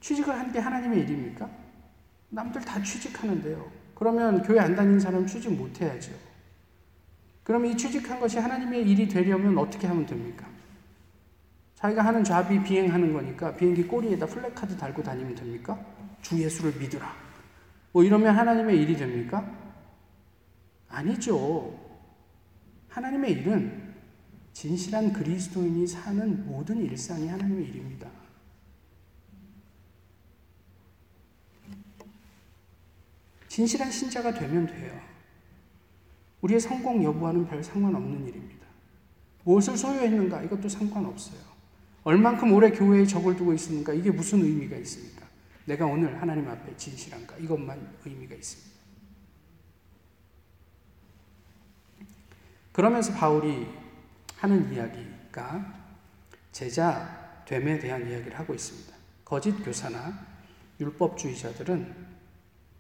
취직을 0.01 0.33
한게 0.39 0.59
하나님의 0.59 1.01
일입니까? 1.01 1.51
남들 2.31 2.63
다 2.63 2.83
취직하는데요. 2.83 3.71
그러면 3.95 4.43
교회 4.43 4.61
안 4.61 4.75
다니는 4.75 5.01
사람 5.01 5.27
취직 5.27 5.53
못 5.53 5.81
해야죠. 5.81 6.13
그럼 7.43 7.67
이 7.67 7.77
취직한 7.77 8.19
것이 8.21 8.39
하나님의 8.39 8.89
일이 8.89 9.07
되려면 9.07 9.59
어떻게 9.59 9.87
하면 9.87 10.07
됩니까? 10.07 10.47
자기가 11.75 12.05
하는 12.05 12.25
잡이 12.25 12.63
비행하는 12.63 13.13
거니까 13.13 13.55
비행기 13.55 13.85
꼬리에다 13.85 14.27
플래카드 14.27 14.77
달고 14.77 15.03
다니면 15.03 15.35
됩니까? 15.35 15.79
주 16.23 16.39
예수를 16.43 16.79
믿으라. 16.81 17.15
뭐 17.93 18.03
이러면 18.03 18.37
하나님의 18.37 18.81
일이 18.81 18.97
됩니까? 18.97 19.47
아니죠. 20.89 21.88
하나님의 22.99 23.31
일은 23.33 23.95
진실한 24.53 25.13
그리스도인이 25.13 25.87
사는 25.87 26.47
모든 26.47 26.83
일상이 26.83 27.29
하나님의 27.29 27.69
일입니다. 27.69 28.11
진실한 33.47 33.91
신자가 33.91 34.35
되면 34.35 34.67
돼요. 34.67 35.01
우리의 36.41 36.61
성공 36.61 37.03
여부와는 37.05 37.47
별 37.47 37.63
상관없는 37.63 38.27
일입니다. 38.27 38.67
무엇을 39.45 39.77
소유했는가? 39.77 40.43
이것도 40.43 40.69
상관없어요. 40.69 41.41
얼만큼 42.03 42.53
오래 42.53 42.71
교회에 42.71 43.07
적을 43.07 43.37
두고 43.37 43.55
있습니까? 43.55 43.93
이게 43.93 44.11
무슨 44.11 44.43
의미가 44.43 44.77
있습니까? 44.79 45.27
내가 45.67 45.87
오늘 45.87 46.21
하나님 46.21 46.49
앞에 46.49 46.77
진실한가? 46.77 47.37
이것만 47.39 47.97
의미가 48.05 48.35
있습니다. 48.35 48.78
그러면서 52.79 53.13
바울이 53.13 53.67
하는 54.37 54.73
이야기가 54.73 55.75
제자 56.53 57.43
됨에 57.45 57.77
대한 57.81 58.09
이야기를 58.09 58.39
하고 58.39 58.55
있습니다. 58.55 58.95
거짓 59.25 59.51
교사나 59.65 60.25
율법주의자들은 60.79 61.93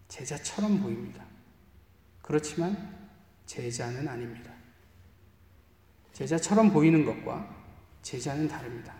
제자처럼 0.06 0.80
보입니다. 0.80 1.24
그렇지만 2.22 2.76
제자는 3.46 4.06
아닙니다. 4.06 4.52
제자처럼 6.12 6.70
보이는 6.72 7.04
것과 7.04 7.52
제자는 8.02 8.46
다릅니다. 8.46 8.94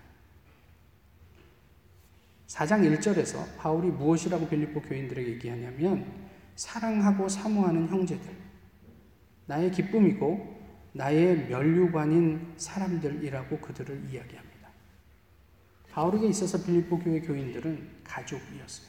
4장 2.49 2.99
1절에서 2.99 3.57
바울이 3.57 3.87
무엇이라고 3.87 4.49
빌립보 4.49 4.83
교인들에게 4.83 5.31
얘기하냐면 5.35 6.13
사랑하고 6.57 7.29
사모하는 7.29 7.87
형제들, 7.87 8.37
나의 9.47 9.71
기쁨이고 9.71 10.58
나의 10.93 11.49
면류관인 11.49 12.55
사람들이라고 12.57 13.59
그들을 13.59 14.05
이야기합니다. 14.11 14.69
바울에게 15.91 16.27
있어서 16.29 16.63
빌립보 16.65 16.99
교회 17.01 17.21
교인들은 17.21 17.89
가족이었어요. 18.05 18.89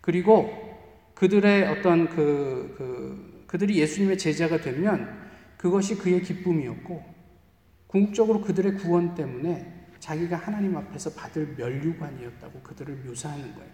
그리고 0.00 0.70
그들의 1.14 1.68
어떤 1.68 2.08
그, 2.08 2.74
그, 2.78 3.44
그들이 3.46 3.78
예수님의 3.78 4.16
제자가 4.16 4.60
되면 4.60 5.20
그것이 5.58 5.96
그의 5.96 6.22
기쁨이었고, 6.22 7.04
궁극적으로 7.86 8.40
그들의 8.40 8.76
구원 8.76 9.14
때문에 9.14 9.88
자기가 9.98 10.36
하나님 10.36 10.76
앞에서 10.76 11.10
받을 11.10 11.54
면류관이었다고 11.58 12.60
그들을 12.60 12.94
묘사하는 13.04 13.54
거예요. 13.54 13.70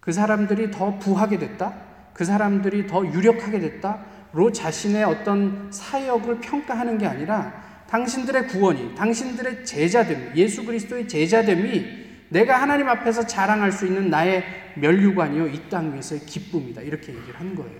그 0.00 0.10
사람들이 0.10 0.72
더 0.72 0.98
부하게 0.98 1.38
됐다? 1.38 2.10
그 2.12 2.24
사람들이 2.24 2.88
더 2.88 3.06
유력하게 3.06 3.60
됐다? 3.60 4.04
로 4.32 4.50
자신의 4.50 5.04
어떤 5.04 5.70
사역을 5.70 6.40
평가하는 6.40 6.96
게 6.98 7.06
아니라 7.06 7.84
당신들의 7.88 8.48
구원이, 8.48 8.94
당신들의 8.94 9.66
제자됨, 9.66 10.32
예수 10.36 10.64
그리스도의 10.64 11.06
제자됨이 11.06 12.02
내가 12.30 12.62
하나님 12.62 12.88
앞에서 12.88 13.26
자랑할 13.26 13.70
수 13.70 13.86
있는 13.86 14.08
나의 14.08 14.42
멸류관이요, 14.76 15.48
이 15.48 15.68
땅 15.68 15.92
위에서의 15.92 16.22
기쁨이다. 16.22 16.80
이렇게 16.80 17.14
얘기를 17.14 17.38
한 17.38 17.54
거예요. 17.54 17.78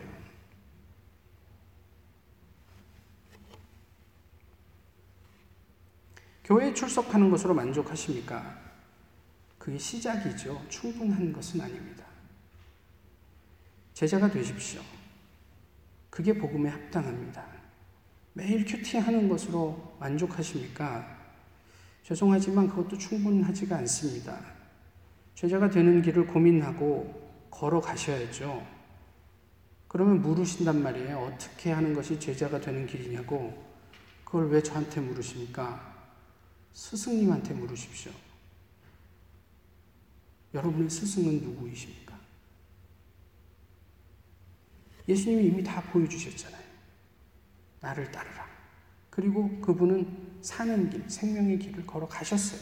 교회에 6.45 6.75
출석하는 6.75 7.31
것으로 7.31 7.55
만족하십니까? 7.55 8.59
그게 9.57 9.79
시작이죠. 9.79 10.63
충분한 10.69 11.33
것은 11.33 11.61
아닙니다. 11.61 12.05
제자가 13.95 14.31
되십시오. 14.31 14.83
그게 16.13 16.35
복음에 16.35 16.69
합당합니다. 16.69 17.43
매일 18.35 18.67
큐티하는 18.67 19.31
것으로 19.31 19.97
만족하십니까? 19.99 21.19
죄송하지만 22.03 22.69
그것도 22.69 22.99
충분하지가 22.99 23.79
않습니다. 23.79 24.39
죄자가 25.35 25.71
되는 25.71 26.03
길을 26.03 26.27
고민하고 26.27 27.49
걸어가셔야죠. 27.51 28.63
그러면 29.89 30.21
물으신단 30.21 30.83
말이에요. 30.83 31.17
어떻게 31.17 31.73
하는 31.73 31.95
것이 31.95 32.21
제자가 32.21 32.61
되는 32.61 32.87
길이냐고. 32.87 33.73
그걸 34.23 34.51
왜 34.51 34.63
저한테 34.63 35.01
물으십니까? 35.01 35.95
스승님한테 36.75 37.55
물으십시오. 37.55 38.13
여러분의 40.53 40.91
스승은 40.91 41.41
누구이십니까? 41.41 42.21
예수님이 45.09 45.47
이미 45.47 45.63
다 45.63 45.83
보여주셨잖아요. 45.83 46.63
나를 47.81 48.11
따르라. 48.11 48.47
그리고 49.11 49.61
그분은 49.61 50.41
사는 50.41 50.89
길, 50.91 51.09
생명의 51.09 51.59
길을 51.59 51.87
걸어 51.87 52.07
가셨어요. 52.09 52.61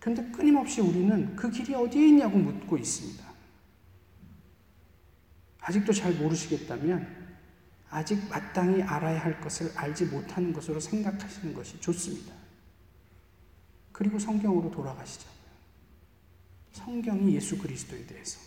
그런데 0.00 0.22
끊임없이 0.30 0.80
우리는 0.80 1.34
그 1.36 1.50
길이 1.50 1.74
어디에 1.74 2.08
있냐고 2.08 2.38
묻고 2.38 2.78
있습니다. 2.78 3.24
아직도 5.60 5.92
잘 5.92 6.14
모르시겠다면 6.14 7.26
아직 7.90 8.28
마땅히 8.28 8.82
알아야 8.82 9.20
할 9.20 9.40
것을 9.40 9.76
알지 9.76 10.06
못하는 10.06 10.52
것으로 10.52 10.78
생각하시는 10.78 11.54
것이 11.54 11.80
좋습니다. 11.80 12.32
그리고 13.90 14.18
성경으로 14.18 14.70
돌아가시죠. 14.70 15.28
성경이 16.72 17.34
예수 17.34 17.58
그리스도에 17.58 18.06
대해서 18.06 18.45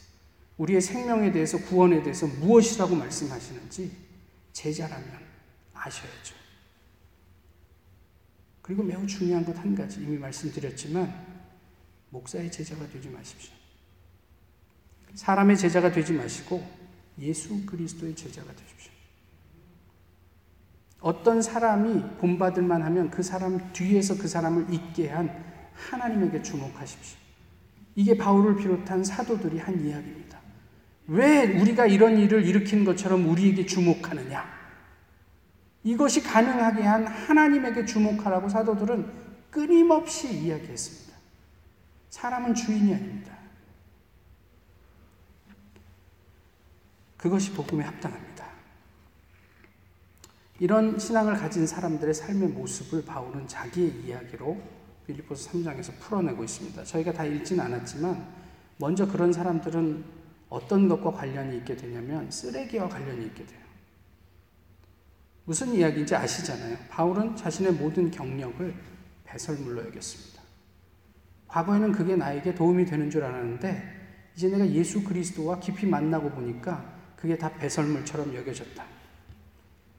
우리의 0.60 0.82
생명에 0.82 1.32
대해서 1.32 1.58
구원에 1.58 2.04
대해서 2.04 2.28
무엇이라고 2.28 2.96
말씀하시는지 2.96 3.92
제자라면 4.52 5.20
아셔야죠. 5.74 6.36
그리고 8.62 8.84
매우 8.84 9.08
중요한 9.08 9.44
것 9.46 9.58
한 9.58 9.74
가지 9.74 10.02
이미 10.02 10.18
말씀드렸지만 10.18 11.28
목사의 12.10 12.52
제자가 12.52 12.88
되지 12.90 13.10
마십시오. 13.10 13.54
사람의 15.16 15.58
제자가 15.58 15.92
되지 15.92 16.14
마시고 16.14 16.64
예수 17.20 17.66
그리스도의 17.66 18.16
제자가 18.16 18.52
되십시오. 18.54 18.92
어떤 21.00 21.42
사람이 21.42 22.18
본받을 22.20 22.64
만 22.64 22.84
하면 22.84 23.10
그 23.10 23.24
사람 23.24 23.72
뒤에서 23.72 24.18
그 24.18 24.28
사람을 24.28 24.74
있게 24.74 25.10
한 25.10 25.72
하나님에게 25.74 26.42
주목하십시오. 26.42 27.18
이게 27.96 28.18
바울을 28.18 28.58
비롯한 28.58 29.04
사도들이 29.04 29.60
한 29.60 29.86
이야기입니다. 29.86 30.39
왜 31.10 31.60
우리가 31.60 31.88
이런 31.88 32.18
일을 32.20 32.46
일으킨 32.46 32.86
것처럼 32.86 33.28
우리에게 33.28 33.66
주목하느냐? 33.66 34.60
이것이 35.84 36.22
가능하게 36.22 36.84
한 36.84 37.08
하나님에게 37.08 37.86
주목하라고 37.86 38.48
사도들은 38.48 39.12
끊임없이 39.50 40.32
이야기했습니다. 40.32 41.18
사람은 42.10 42.54
주인이 42.54 42.94
아닙니다. 42.94 43.36
그것이 47.18 47.54
복음에 47.54 47.84
합당합니다. 47.84 48.48
이런 50.60 51.00
신앙을 51.00 51.36
가진 51.36 51.66
사람들의 51.66 52.14
삶의 52.14 52.50
모습을 52.50 53.04
바울은 53.06 53.48
자기의 53.48 53.92
이야기로 54.06 54.62
빌리포스 55.08 55.52
3장에서 55.52 55.92
풀어내고 56.00 56.44
있습니다. 56.44 56.84
저희가 56.84 57.14
다 57.14 57.26
읽진 57.26 57.60
않았지만 57.60 58.28
먼저 58.78 59.08
그런 59.08 59.34
사람들은 59.34 60.19
어떤 60.50 60.90
것과 60.90 61.12
관련이 61.12 61.58
있게 61.58 61.76
되냐면 61.76 62.30
쓰레기와 62.32 62.90
관련이 62.90 63.26
있게 63.28 63.46
돼요. 63.46 63.60
무슨 65.46 65.74
이야기인지 65.74 66.16
아시잖아요. 66.16 66.78
바울은 66.90 67.36
자신의 67.36 67.74
모든 67.74 68.12
경력을 68.12 68.74
배설물로 69.26 69.86
여겼습니다. 69.88 70.42
과거에는 71.48 71.92
그게 71.92 72.16
나에게 72.16 72.54
도움이 72.54 72.86
되는 72.86 73.10
줄 73.10 73.24
알았는데 73.24 74.00
이제 74.36 74.48
내가 74.48 74.68
예수 74.70 75.04
그리스도와 75.04 75.60
깊이 75.60 75.86
만나고 75.86 76.30
보니까 76.30 76.94
그게 77.16 77.38
다 77.38 77.52
배설물처럼 77.54 78.36
여겨졌다. 78.36 78.86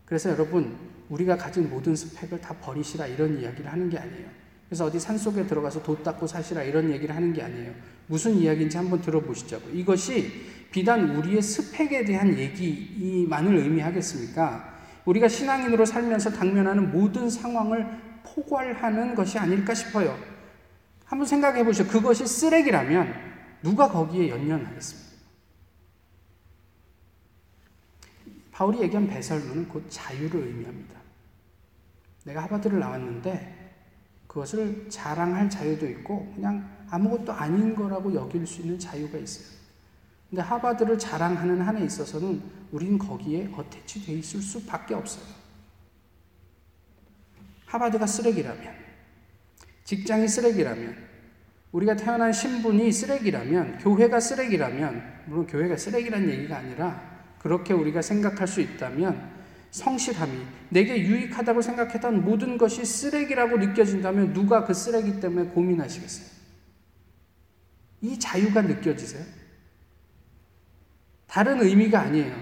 그래서 0.04 0.30
여러분 0.30 0.76
우리가 1.08 1.36
가진 1.36 1.68
모든 1.68 1.94
스펙을 1.94 2.40
다 2.40 2.56
버리시라 2.60 3.06
이런 3.06 3.40
이야기를 3.40 3.70
하는 3.70 3.90
게 3.90 3.98
아니에요. 3.98 4.28
그래서 4.70 4.85
어디 4.85 5.00
산속에 5.00 5.48
들어가서 5.48 5.83
도 5.83 6.00
닦고 6.00 6.28
사시라 6.28 6.62
이런 6.62 6.92
얘기를 6.92 7.12
하는 7.12 7.33
게 7.33 7.42
아니에요. 7.42 7.74
무슨 8.06 8.37
이야기인지 8.37 8.76
한번 8.76 9.00
들어보시자고. 9.00 9.68
이것이 9.70 10.30
비단 10.70 11.16
우리의 11.16 11.42
스펙에 11.42 12.04
대한 12.04 12.38
얘기만을 12.38 13.56
의미하겠습니까? 13.56 14.78
우리가 15.06 15.26
신앙인으로 15.26 15.85
살면서 15.85 16.30
당면하는 16.30 16.92
모든 16.92 17.28
상황을 17.28 17.85
포괄하는 18.22 19.16
것이 19.16 19.40
아닐까 19.40 19.74
싶어요. 19.74 20.16
한번 21.04 21.26
생각해 21.26 21.64
보시죠. 21.64 21.90
그것이 21.90 22.24
쓰레기라면 22.24 23.12
누가 23.64 23.88
거기에 23.88 24.28
연연하겠습니까? 24.28 25.11
바울이 28.52 28.83
얘기한 28.83 29.09
배설문은 29.09 29.66
곧 29.66 29.85
자유를 29.88 30.46
의미합니다. 30.46 30.94
내가 32.22 32.44
하버드를 32.44 32.78
나왔는데 32.78 33.60
그것을 34.31 34.87
자랑할 34.88 35.51
자유도 35.51 35.88
있고 35.88 36.33
그냥 36.37 36.64
아무것도 36.88 37.33
아닌 37.33 37.75
거라고 37.75 38.14
여길 38.14 38.47
수 38.47 38.62
있는 38.62 38.79
자유가 38.79 39.19
있어요. 39.19 39.59
근데 40.29 40.40
하버드를 40.40 40.97
자랑하는 41.01 41.61
한에 41.61 41.85
있어서는 41.85 42.40
우리는 42.71 42.97
거기에 42.97 43.51
어태치 43.53 44.07
돼 44.07 44.12
있을 44.12 44.40
수밖에 44.40 44.95
없어요. 44.95 45.25
하버드가 47.66 48.07
쓰레기라면, 48.07 48.73
직장이 49.83 50.29
쓰레기라면, 50.29 50.97
우리가 51.73 51.97
태어난 51.97 52.33
신분이 52.33 52.93
쓰레기라면, 52.93 53.79
교회가 53.79 54.21
쓰레기라면, 54.21 55.25
물론 55.27 55.47
교회가 55.49 55.77
쓰레기란 55.77 56.29
얘기가 56.29 56.59
아니라 56.59 57.35
그렇게 57.40 57.73
우리가 57.73 58.01
생각할 58.01 58.47
수 58.47 58.61
있다면 58.61 59.39
성실함이 59.70 60.33
내게 60.70 61.00
유익하다고 61.00 61.62
생각했던 61.62 62.24
모든 62.24 62.59
것이 62.59 62.85
쓰레기라고 62.85 63.56
느껴진다면 63.59 64.33
누가 64.33 64.64
그 64.64 64.74
쓰레기 64.74 65.20
때문에 65.20 65.50
고민하시겠어요? 65.50 66.26
이 68.02 68.18
자유가 68.18 68.62
느껴지세요? 68.62 69.22
다른 71.26 71.62
의미가 71.62 72.00
아니에요. 72.00 72.35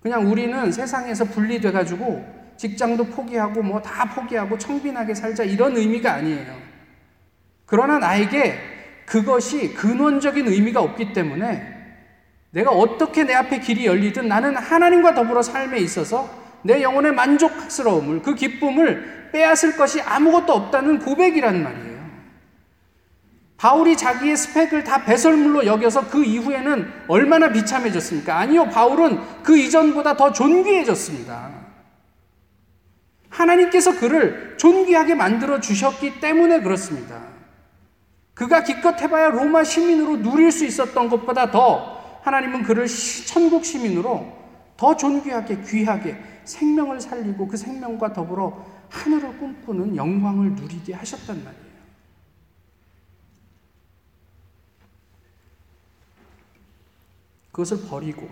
그냥 0.00 0.30
우리는 0.30 0.70
세상에서 0.72 1.24
분리돼가지고 1.26 2.42
직장도 2.56 3.06
포기하고 3.06 3.62
뭐 3.62 3.80
다 3.80 4.14
포기하고 4.14 4.58
청빈하게 4.58 5.14
살자 5.14 5.44
이런 5.44 5.76
의미가 5.76 6.12
아니에요. 6.12 6.60
그러나 7.64 7.98
나에게 7.98 8.58
그것이 9.06 9.72
근원적인 9.74 10.46
의미가 10.46 10.80
없기 10.82 11.12
때문에 11.12 11.71
내가 12.52 12.70
어떻게 12.70 13.24
내 13.24 13.34
앞에 13.34 13.60
길이 13.60 13.86
열리든 13.86 14.28
나는 14.28 14.56
하나님과 14.56 15.14
더불어 15.14 15.42
삶에 15.42 15.78
있어서 15.78 16.30
내 16.62 16.82
영혼의 16.82 17.12
만족스러움을 17.12 18.22
그 18.22 18.34
기쁨을 18.34 19.30
빼앗을 19.32 19.76
것이 19.76 20.00
아무것도 20.02 20.52
없다는 20.52 21.00
고백이란 21.00 21.62
말이에요. 21.62 21.92
바울이 23.56 23.96
자기의 23.96 24.36
스펙을 24.36 24.84
다 24.84 25.04
배설물로 25.04 25.66
여겨서 25.66 26.08
그 26.08 26.24
이후에는 26.24 26.92
얼마나 27.08 27.50
비참해졌습니까? 27.50 28.36
아니요, 28.36 28.68
바울은 28.68 29.20
그 29.42 29.56
이전보다 29.56 30.16
더 30.16 30.32
존귀해졌습니다. 30.32 31.50
하나님께서 33.30 33.98
그를 33.98 34.56
존귀하게 34.58 35.14
만들어 35.14 35.60
주셨기 35.60 36.20
때문에 36.20 36.60
그렇습니다. 36.60 37.18
그가 38.34 38.62
기껏 38.62 39.00
해봐야 39.00 39.30
로마 39.30 39.64
시민으로 39.64 40.22
누릴 40.22 40.52
수 40.52 40.66
있었던 40.66 41.08
것보다 41.08 41.50
더 41.50 42.01
하나님은 42.22 42.62
그를 42.62 42.86
천국 43.26 43.64
시민으로 43.64 44.40
더 44.76 44.96
존귀하게 44.96 45.62
귀하게 45.62 46.16
생명을 46.44 47.00
살리고 47.00 47.46
그 47.46 47.56
생명과 47.56 48.12
더불어 48.12 48.64
하늘을 48.88 49.38
꿈꾸는 49.38 49.96
영광을 49.96 50.52
누리게 50.54 50.94
하셨단 50.94 51.44
말이에요. 51.44 51.72
그것을 57.50 57.88
버리고 57.88 58.28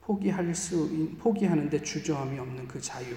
포기할 0.00 0.54
수, 0.54 0.88
포기하는데 1.18 1.82
주저함이 1.82 2.38
없는 2.38 2.66
그 2.66 2.80
자유. 2.80 3.14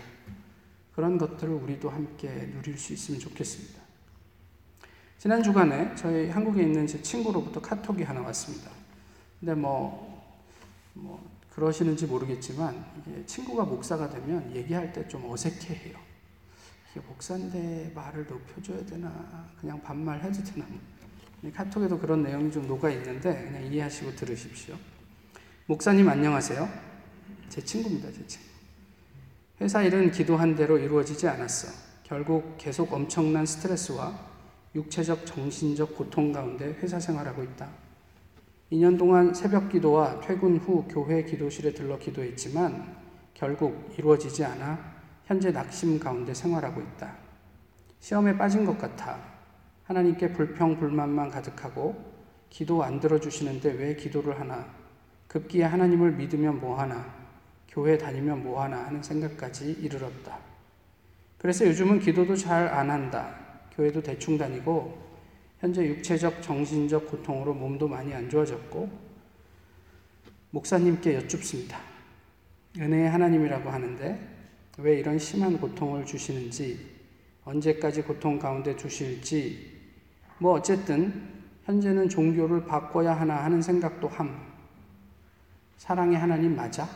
그런 0.93 1.17
것들을 1.17 1.53
우리도 1.53 1.89
함께 1.89 2.27
누릴 2.53 2.77
수 2.77 2.91
있으면 2.93 3.19
좋겠습니다. 3.19 3.79
지난 5.17 5.41
주간에 5.41 5.95
저희 5.95 6.29
한국에 6.29 6.63
있는 6.63 6.85
제 6.85 7.01
친구로부터 7.01 7.61
카톡이 7.61 8.03
하나 8.03 8.21
왔습니다. 8.21 8.80
근데 9.41 9.55
뭐, 9.55 10.23
뭐, 10.93 11.29
그러시는지 11.49 12.05
모르겠지만, 12.05 12.85
친구가 13.25 13.65
목사가 13.65 14.07
되면 14.07 14.55
얘기할 14.55 14.93
때 14.93 15.07
좀 15.07 15.29
어색해 15.29 15.73
해요. 15.73 15.97
이게 16.91 17.01
목사인데 17.07 17.91
말을 17.95 18.27
높여줘야 18.27 18.85
되나, 18.85 19.49
그냥 19.59 19.81
반말 19.81 20.21
해도 20.23 20.43
되나. 20.43 20.65
카톡에도 21.55 21.97
그런 21.97 22.21
내용이 22.21 22.51
좀 22.51 22.67
녹아 22.67 22.91
있는데, 22.91 23.43
그냥 23.45 23.65
이해하시고 23.65 24.15
들으십시오. 24.15 24.75
목사님 25.65 26.07
안녕하세요. 26.07 26.69
제 27.49 27.63
친구입니다, 27.63 28.11
제 28.11 28.25
친구. 28.27 28.45
회사 29.59 29.81
일은 29.81 30.11
기도한 30.11 30.55
대로 30.55 30.77
이루어지지 30.77 31.27
않았어. 31.27 31.67
결국 32.03 32.57
계속 32.59 32.93
엄청난 32.93 33.45
스트레스와 33.45 34.29
육체적, 34.75 35.25
정신적 35.25 35.95
고통 35.97 36.31
가운데 36.31 36.77
회사 36.81 36.99
생활하고 36.99 37.43
있다. 37.43 37.80
2년 38.71 38.97
동안 38.97 39.33
새벽 39.33 39.69
기도와 39.69 40.21
퇴근 40.21 40.57
후 40.57 40.85
교회 40.89 41.23
기도실에 41.23 41.73
들러 41.73 41.99
기도했지만 41.99 42.95
결국 43.33 43.93
이루어지지 43.97 44.45
않아 44.45 44.79
현재 45.25 45.51
낙심 45.51 45.99
가운데 45.99 46.33
생활하고 46.33 46.79
있다. 46.81 47.13
시험에 47.99 48.37
빠진 48.37 48.65
것 48.65 48.77
같아. 48.77 49.19
하나님께 49.83 50.31
불평, 50.31 50.77
불만만 50.77 51.29
가득하고 51.29 51.95
기도 52.49 52.83
안 52.83 52.99
들어주시는데 52.99 53.73
왜 53.73 53.95
기도를 53.95 54.39
하나? 54.39 54.65
급기야 55.27 55.71
하나님을 55.71 56.13
믿으면 56.13 56.59
뭐하나, 56.59 57.05
교회 57.67 57.97
다니면 57.97 58.43
뭐하나 58.43 58.85
하는 58.85 59.03
생각까지 59.03 59.71
이르렀다. 59.81 60.37
그래서 61.37 61.65
요즘은 61.65 61.99
기도도 61.99 62.35
잘 62.35 62.67
안 62.67 62.89
한다. 62.89 63.35
교회도 63.75 64.01
대충 64.03 64.37
다니고, 64.37 65.10
현재 65.61 65.85
육체적, 65.85 66.41
정신적 66.41 67.07
고통으로 67.07 67.53
몸도 67.53 67.87
많이 67.87 68.11
안 68.15 68.27
좋아졌고, 68.27 68.89
목사님께 70.49 71.13
여쭙습니다. 71.17 71.79
은혜의 72.79 73.07
하나님이라고 73.11 73.69
하는데, 73.69 74.19
왜 74.79 74.97
이런 74.97 75.19
심한 75.19 75.59
고통을 75.59 76.03
주시는지, 76.03 76.79
언제까지 77.45 78.01
고통 78.01 78.39
가운데 78.39 78.75
두실지, 78.75 79.79
뭐 80.39 80.53
어쨌든, 80.53 81.29
현재는 81.65 82.09
종교를 82.09 82.65
바꿔야 82.65 83.13
하나 83.13 83.45
하는 83.45 83.61
생각도 83.61 84.07
함. 84.07 84.35
사랑의 85.77 86.17
하나님 86.17 86.55
맞아? 86.55 86.89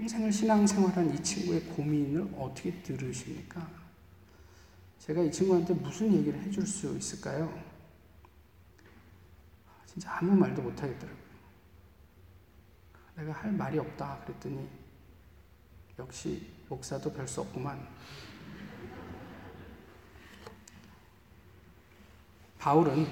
평생을 0.00 0.32
신앙생활한 0.32 1.14
이 1.14 1.22
친구의 1.22 1.60
고민을 1.64 2.32
어떻게 2.38 2.72
들으십니까? 2.82 3.68
제가 4.98 5.20
이 5.20 5.30
친구한테 5.30 5.74
무슨 5.74 6.10
얘기를 6.14 6.40
해줄 6.40 6.66
수 6.66 6.96
있을까요? 6.96 7.62
진짜 9.84 10.10
아무 10.16 10.34
말도 10.34 10.62
못하겠더라고요. 10.62 11.20
내가 13.16 13.32
할 13.32 13.52
말이 13.52 13.78
없다 13.78 14.22
그랬더니 14.24 14.66
역시 15.98 16.50
목사도 16.70 17.12
별 17.12 17.28
수 17.28 17.42
없구만. 17.42 17.86
바울은 22.58 23.06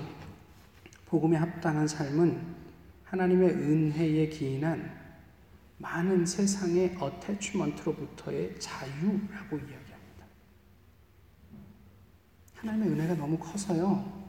복음에 1.04 1.36
합당한 1.36 1.86
삶은 1.86 2.56
하나님의 3.04 3.50
은혜에 3.50 4.28
기인한 4.30 4.97
많은 5.78 6.26
세상의 6.26 6.96
어태치먼트로부터의 6.98 8.58
자유라고 8.58 9.56
이야기합니다. 9.56 10.26
하나님의 12.56 12.90
은혜가 12.90 13.14
너무 13.14 13.38
커서요. 13.38 14.28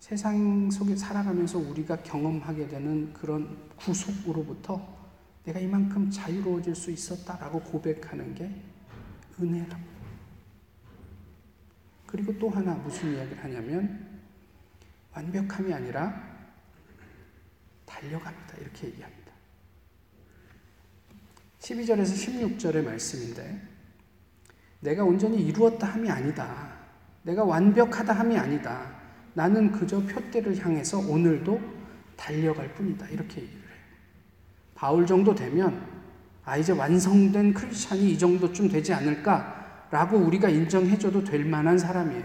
세상 0.00 0.70
속에 0.70 0.96
살아가면서 0.96 1.58
우리가 1.58 2.02
경험하게 2.02 2.68
되는 2.68 3.12
그런 3.12 3.68
구속으로부터 3.76 4.96
내가 5.44 5.60
이만큼 5.60 6.10
자유로워질 6.10 6.74
수 6.74 6.90
있었다라고 6.90 7.60
고백하는 7.60 8.34
게 8.34 8.50
은혜라고. 9.40 9.82
그리고 12.06 12.36
또 12.38 12.50
하나 12.50 12.74
무슨 12.74 13.14
이야기를 13.14 13.44
하냐면 13.44 14.20
완벽함이 15.12 15.72
아니라 15.72 16.38
달려갑니다. 17.84 18.56
이렇게 18.58 18.88
얘기합니다. 18.88 19.27
12절에서 21.68 22.58
16절의 22.58 22.84
말씀인데, 22.84 23.60
내가 24.80 25.04
온전히 25.04 25.42
이루었다 25.42 25.86
함이 25.86 26.10
아니다. 26.10 26.68
내가 27.22 27.44
완벽하다 27.44 28.12
함이 28.12 28.38
아니다. 28.38 28.86
나는 29.34 29.70
그저 29.70 30.00
표대를 30.00 30.64
향해서 30.64 30.98
오늘도 30.98 31.60
달려갈 32.16 32.72
뿐이다. 32.74 33.06
이렇게 33.08 33.42
얘기를 33.42 33.60
해요. 33.60 33.68
바울 34.74 35.06
정도 35.06 35.34
되면, 35.34 35.82
아, 36.44 36.56
이제 36.56 36.72
완성된 36.72 37.52
크리스찬이 37.52 38.12
이 38.12 38.18
정도쯤 38.18 38.68
되지 38.68 38.94
않을까라고 38.94 40.16
우리가 40.16 40.48
인정해줘도 40.48 41.24
될 41.24 41.44
만한 41.44 41.78
사람이에요. 41.78 42.24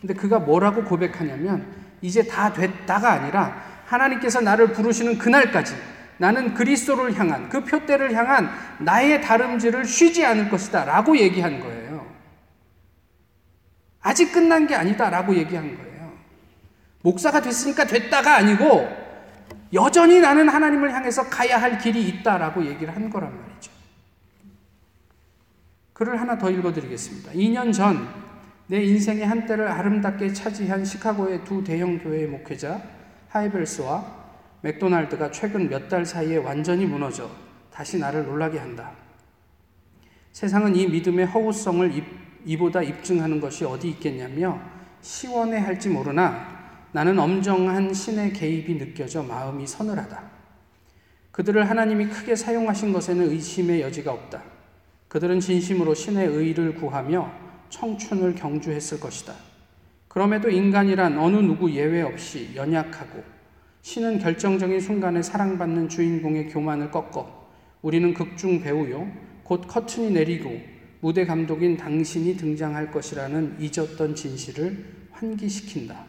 근데 0.00 0.14
그가 0.14 0.38
뭐라고 0.38 0.84
고백하냐면, 0.84 1.66
이제 2.00 2.22
다 2.22 2.52
됐다가 2.52 3.12
아니라 3.12 3.82
하나님께서 3.84 4.40
나를 4.40 4.72
부르시는 4.72 5.18
그날까지 5.18 5.74
나는 6.18 6.54
그리스도를 6.54 7.18
향한 7.18 7.48
그 7.48 7.64
표대를 7.64 8.14
향한 8.14 8.50
나의 8.78 9.20
다름질을 9.22 9.84
쉬지 9.84 10.24
않을 10.24 10.48
것이다 10.48 10.84
라고 10.84 11.16
얘기한 11.16 11.60
거예요. 11.60 12.06
아직 14.00 14.32
끝난 14.32 14.66
게 14.66 14.74
아니다 14.74 15.10
라고 15.10 15.34
얘기한 15.34 15.76
거예요. 15.76 16.12
목사가 17.02 17.40
됐으니까 17.40 17.84
됐다가 17.84 18.36
아니고 18.36 18.88
여전히 19.72 20.20
나는 20.20 20.48
하나님을 20.48 20.92
향해서 20.92 21.28
가야 21.28 21.60
할 21.60 21.78
길이 21.78 22.06
있다 22.08 22.38
라고 22.38 22.64
얘기를 22.64 22.94
한 22.94 23.08
거란 23.10 23.30
말이죠. 23.40 23.72
글을 25.94 26.20
하나 26.20 26.38
더 26.38 26.50
읽어드리겠습니다. 26.50 27.32
2년 27.32 27.72
전 27.72 28.32
내 28.72 28.82
인생의 28.84 29.26
한때를 29.26 29.68
아름답게 29.68 30.32
차지한 30.32 30.82
시카고의 30.84 31.44
두 31.44 31.62
대형 31.62 31.98
교회의 31.98 32.26
목회자 32.26 32.80
하이벨스와 33.28 34.21
맥도날드가 34.62 35.30
최근 35.30 35.68
몇 35.68 35.88
달 35.88 36.06
사이에 36.06 36.38
완전히 36.38 36.86
무너져 36.86 37.30
다시 37.70 37.98
나를 37.98 38.24
놀라게 38.24 38.58
한다. 38.58 38.92
세상은 40.32 40.74
이 40.74 40.86
믿음의 40.86 41.26
허구성을 41.26 41.92
이보다 42.44 42.82
입증하는 42.82 43.40
것이 43.40 43.64
어디 43.64 43.90
있겠냐며 43.90 44.60
시원해 45.00 45.58
할지 45.58 45.88
모르나 45.88 46.62
나는 46.92 47.18
엄정한 47.18 47.92
신의 47.92 48.32
개입이 48.32 48.78
느껴져 48.78 49.22
마음이 49.22 49.66
서늘하다. 49.66 50.22
그들을 51.32 51.68
하나님이 51.68 52.06
크게 52.08 52.36
사용하신 52.36 52.92
것에는 52.92 53.30
의심의 53.30 53.80
여지가 53.80 54.12
없다. 54.12 54.42
그들은 55.08 55.40
진심으로 55.40 55.94
신의 55.94 56.26
의를 56.28 56.74
구하며 56.74 57.30
청춘을 57.70 58.34
경주했을 58.34 59.00
것이다. 59.00 59.34
그럼에도 60.08 60.50
인간이란 60.50 61.18
어느 61.18 61.36
누구 61.36 61.70
예외 61.72 62.02
없이 62.02 62.52
연약하고 62.54 63.24
신은 63.82 64.20
결정적인 64.20 64.80
순간에 64.80 65.22
사랑받는 65.22 65.88
주인공의 65.88 66.48
교만을 66.48 66.90
꺾어 66.90 67.50
우리는 67.82 68.14
극중 68.14 68.60
배우요 68.60 69.10
곧 69.42 69.66
커튼이 69.66 70.12
내리고 70.12 70.56
무대 71.00 71.26
감독인 71.26 71.76
당신이 71.76 72.36
등장할 72.36 72.92
것이라는 72.92 73.56
잊었던 73.58 74.14
진실을 74.14 74.84
환기시킨다. 75.10 76.04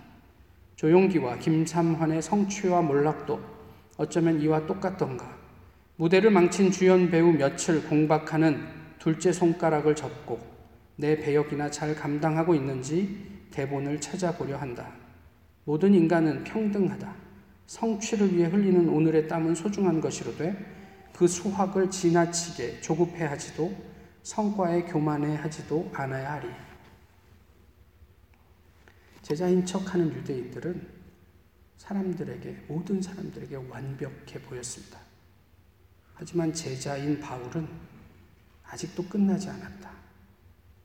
조용기와 0.75 1.39
김삼환의 1.39 2.21
성취와 2.21 2.83
몰락도 2.83 3.39
어쩌면 3.97 4.39
이와 4.39 4.67
똑같던가. 4.67 5.35
무대를 5.95 6.29
망친 6.29 6.69
주연 6.69 7.09
배우 7.09 7.31
며칠 7.31 7.83
공박하는 7.87 8.61
둘째 8.99 9.31
손가락을 9.31 9.95
접고 9.95 10.39
내 10.95 11.17
배역이나 11.17 11.71
잘 11.71 11.95
감당하고 11.95 12.53
있는지 12.53 13.47
대본을 13.49 13.99
찾아보려 13.99 14.57
한다. 14.57 14.91
모든 15.65 15.95
인간은 15.95 16.43
평등하다. 16.43 17.22
성취를 17.67 18.35
위해 18.35 18.47
흘리는 18.47 18.89
오늘의 18.89 19.27
땀은 19.27 19.55
소중한 19.55 20.01
것이로되 20.01 21.11
그 21.13 21.27
수확을 21.27 21.89
지나치게 21.89 22.81
조급해 22.81 23.25
하지도 23.25 23.73
성과에 24.23 24.83
교만해 24.83 25.35
하지도 25.35 25.89
않아야 25.93 26.33
하리. 26.33 26.49
제자인 29.21 29.65
척하는 29.65 30.13
유대인들은 30.13 30.87
사람들에게 31.77 32.65
모든 32.67 33.01
사람들에게 33.01 33.55
완벽해 33.55 34.41
보였습니다. 34.45 34.99
하지만 36.13 36.53
제자인 36.53 37.19
바울은 37.19 37.67
아직도 38.63 39.07
끝나지 39.07 39.49
않았다. 39.49 39.91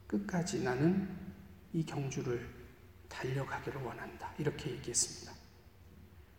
끝까지 0.07 0.62
나는 0.62 1.09
이 1.73 1.85
경주를 1.85 2.49
달려가기를 3.09 3.83
원한다. 3.83 4.33
이렇게 4.38 4.71
얘기했습니다. 4.71 5.28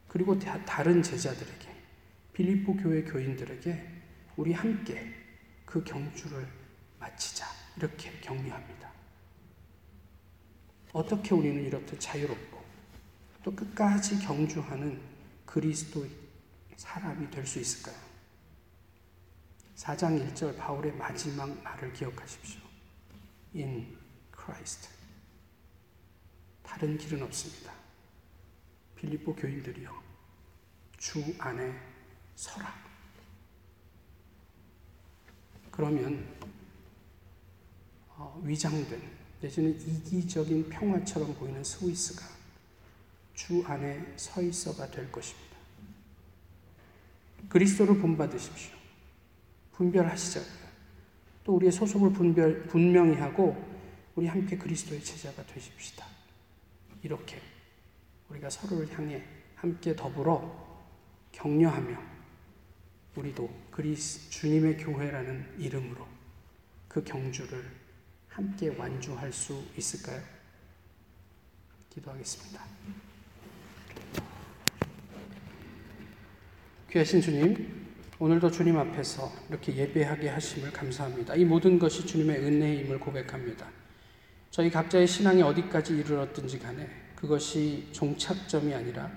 그리고 0.09 0.37
다른 0.37 1.01
제자들에게 1.01 1.69
빌립보 2.33 2.75
교회 2.75 3.03
교인들에게 3.03 3.87
우리 4.35 4.51
함께 4.51 5.13
그 5.65 5.83
경주를 5.83 6.45
마치자. 6.99 7.45
이렇게 7.77 8.11
격려합니다. 8.19 8.91
어떻게 10.91 11.33
우리는 11.33 11.63
이렇게 11.63 11.97
자유롭고 11.97 12.61
또 13.43 13.55
끝까지 13.55 14.19
경주하는 14.19 14.99
그리스도의 15.45 16.09
사람이 16.75 17.29
될 17.29 17.45
수 17.45 17.59
있을까요? 17.59 17.95
4장 19.75 20.33
1절 20.33 20.57
바울의 20.57 20.93
마지막 20.93 21.47
말을 21.63 21.93
기억하십시오. 21.93 22.61
In 23.55 23.97
Christ. 24.35 24.89
다른 26.63 26.97
길은 26.97 27.23
없습니다. 27.23 27.78
빌립보 28.99 29.33
교인들이요. 29.35 30.03
주 30.97 31.23
안에 31.37 31.73
서라. 32.35 32.73
그러면 35.71 36.27
어, 38.09 38.41
위장된 38.43 39.01
내지는 39.39 39.79
이기적인 39.79 40.69
평화처럼 40.69 41.33
보이는 41.35 41.63
스위스가 41.63 42.25
주 43.33 43.63
안에 43.65 44.13
서 44.17 44.41
있어가 44.41 44.91
될 44.91 45.09
것입니다. 45.09 45.55
그리스도를 47.47 47.97
본받으십시오. 47.99 48.75
분별하시자고요. 49.71 50.69
또 51.45 51.55
우리의 51.55 51.71
소속을 51.71 52.11
분별, 52.11 52.67
분명히 52.67 53.15
하고 53.15 53.55
우리 54.15 54.27
함께 54.27 54.57
그리스도의 54.57 55.01
제자가 55.01 55.45
되십시다. 55.45 56.05
이렇게 57.01 57.41
우리가 58.29 58.49
서로를 58.49 58.91
향해 58.97 59.23
함께 59.55 59.95
더불어 59.95 60.67
격려하며 61.31 61.97
우리도 63.15 63.49
그리스 63.71 64.29
주님의 64.29 64.77
교회라는 64.77 65.55
이름으로 65.57 66.07
그 66.87 67.03
경주를 67.03 67.63
함께 68.27 68.69
완주할 68.69 69.31
수 69.33 69.63
있을까요? 69.77 70.21
기도하겠습니다. 71.89 72.63
귀하신 76.91 77.21
주님, 77.21 77.87
오늘도 78.17 78.49
주님 78.51 78.77
앞에서 78.77 79.31
이렇게 79.49 79.75
예배하게 79.75 80.29
하심을 80.29 80.71
감사합니다. 80.71 81.35
이 81.35 81.45
모든 81.45 81.77
것이 81.77 82.05
주님의 82.05 82.37
은혜임을 82.39 82.99
고백합니다. 82.99 83.67
저희 84.49 84.71
각자의 84.71 85.07
신앙이 85.07 85.41
어디까지 85.41 85.97
이르렀든지 85.97 86.59
간에 86.59 86.89
그것이 87.19 87.89
종착점이 87.91 88.73
아니라 88.73 89.11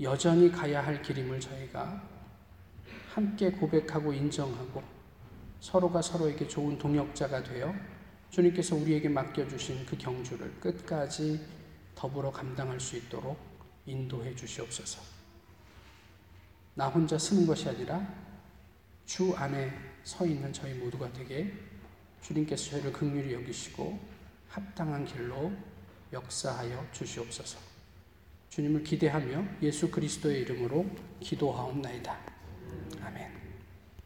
여전히 0.00 0.50
가야 0.50 0.84
할 0.84 1.02
길임을 1.02 1.40
저희가 1.40 2.02
함께 3.12 3.50
고백하고 3.50 4.12
인정하고 4.12 4.82
서로가 5.60 6.00
서로에게 6.00 6.48
좋은 6.48 6.78
동역자가 6.78 7.42
되어 7.42 7.74
주님께서 8.30 8.76
우리에게 8.76 9.08
맡겨주신 9.08 9.84
그 9.86 9.96
경주를 9.98 10.60
끝까지 10.60 11.44
더불어 11.94 12.30
감당할 12.30 12.78
수 12.78 12.96
있도록 12.96 13.38
인도해 13.86 14.34
주시옵소서. 14.34 15.02
나 16.74 16.88
혼자 16.88 17.18
쓰는 17.18 17.46
것이 17.46 17.68
아니라 17.68 18.06
주 19.04 19.34
안에 19.34 19.72
서 20.04 20.24
있는 20.24 20.52
저희 20.52 20.74
모두가 20.74 21.12
되게 21.12 21.52
주님께서 22.22 22.70
저희를 22.70 22.92
극률히 22.92 23.34
여기시고 23.34 23.98
합당한 24.48 25.04
길로 25.04 25.52
역사하여 26.12 26.86
주시옵소서. 26.92 27.58
주님을 28.50 28.82
기대하며 28.82 29.44
예수 29.62 29.90
그리스도의 29.90 30.40
이름으로 30.40 30.86
기도하옵나이다. 31.20 32.18
아멘. 33.02 33.37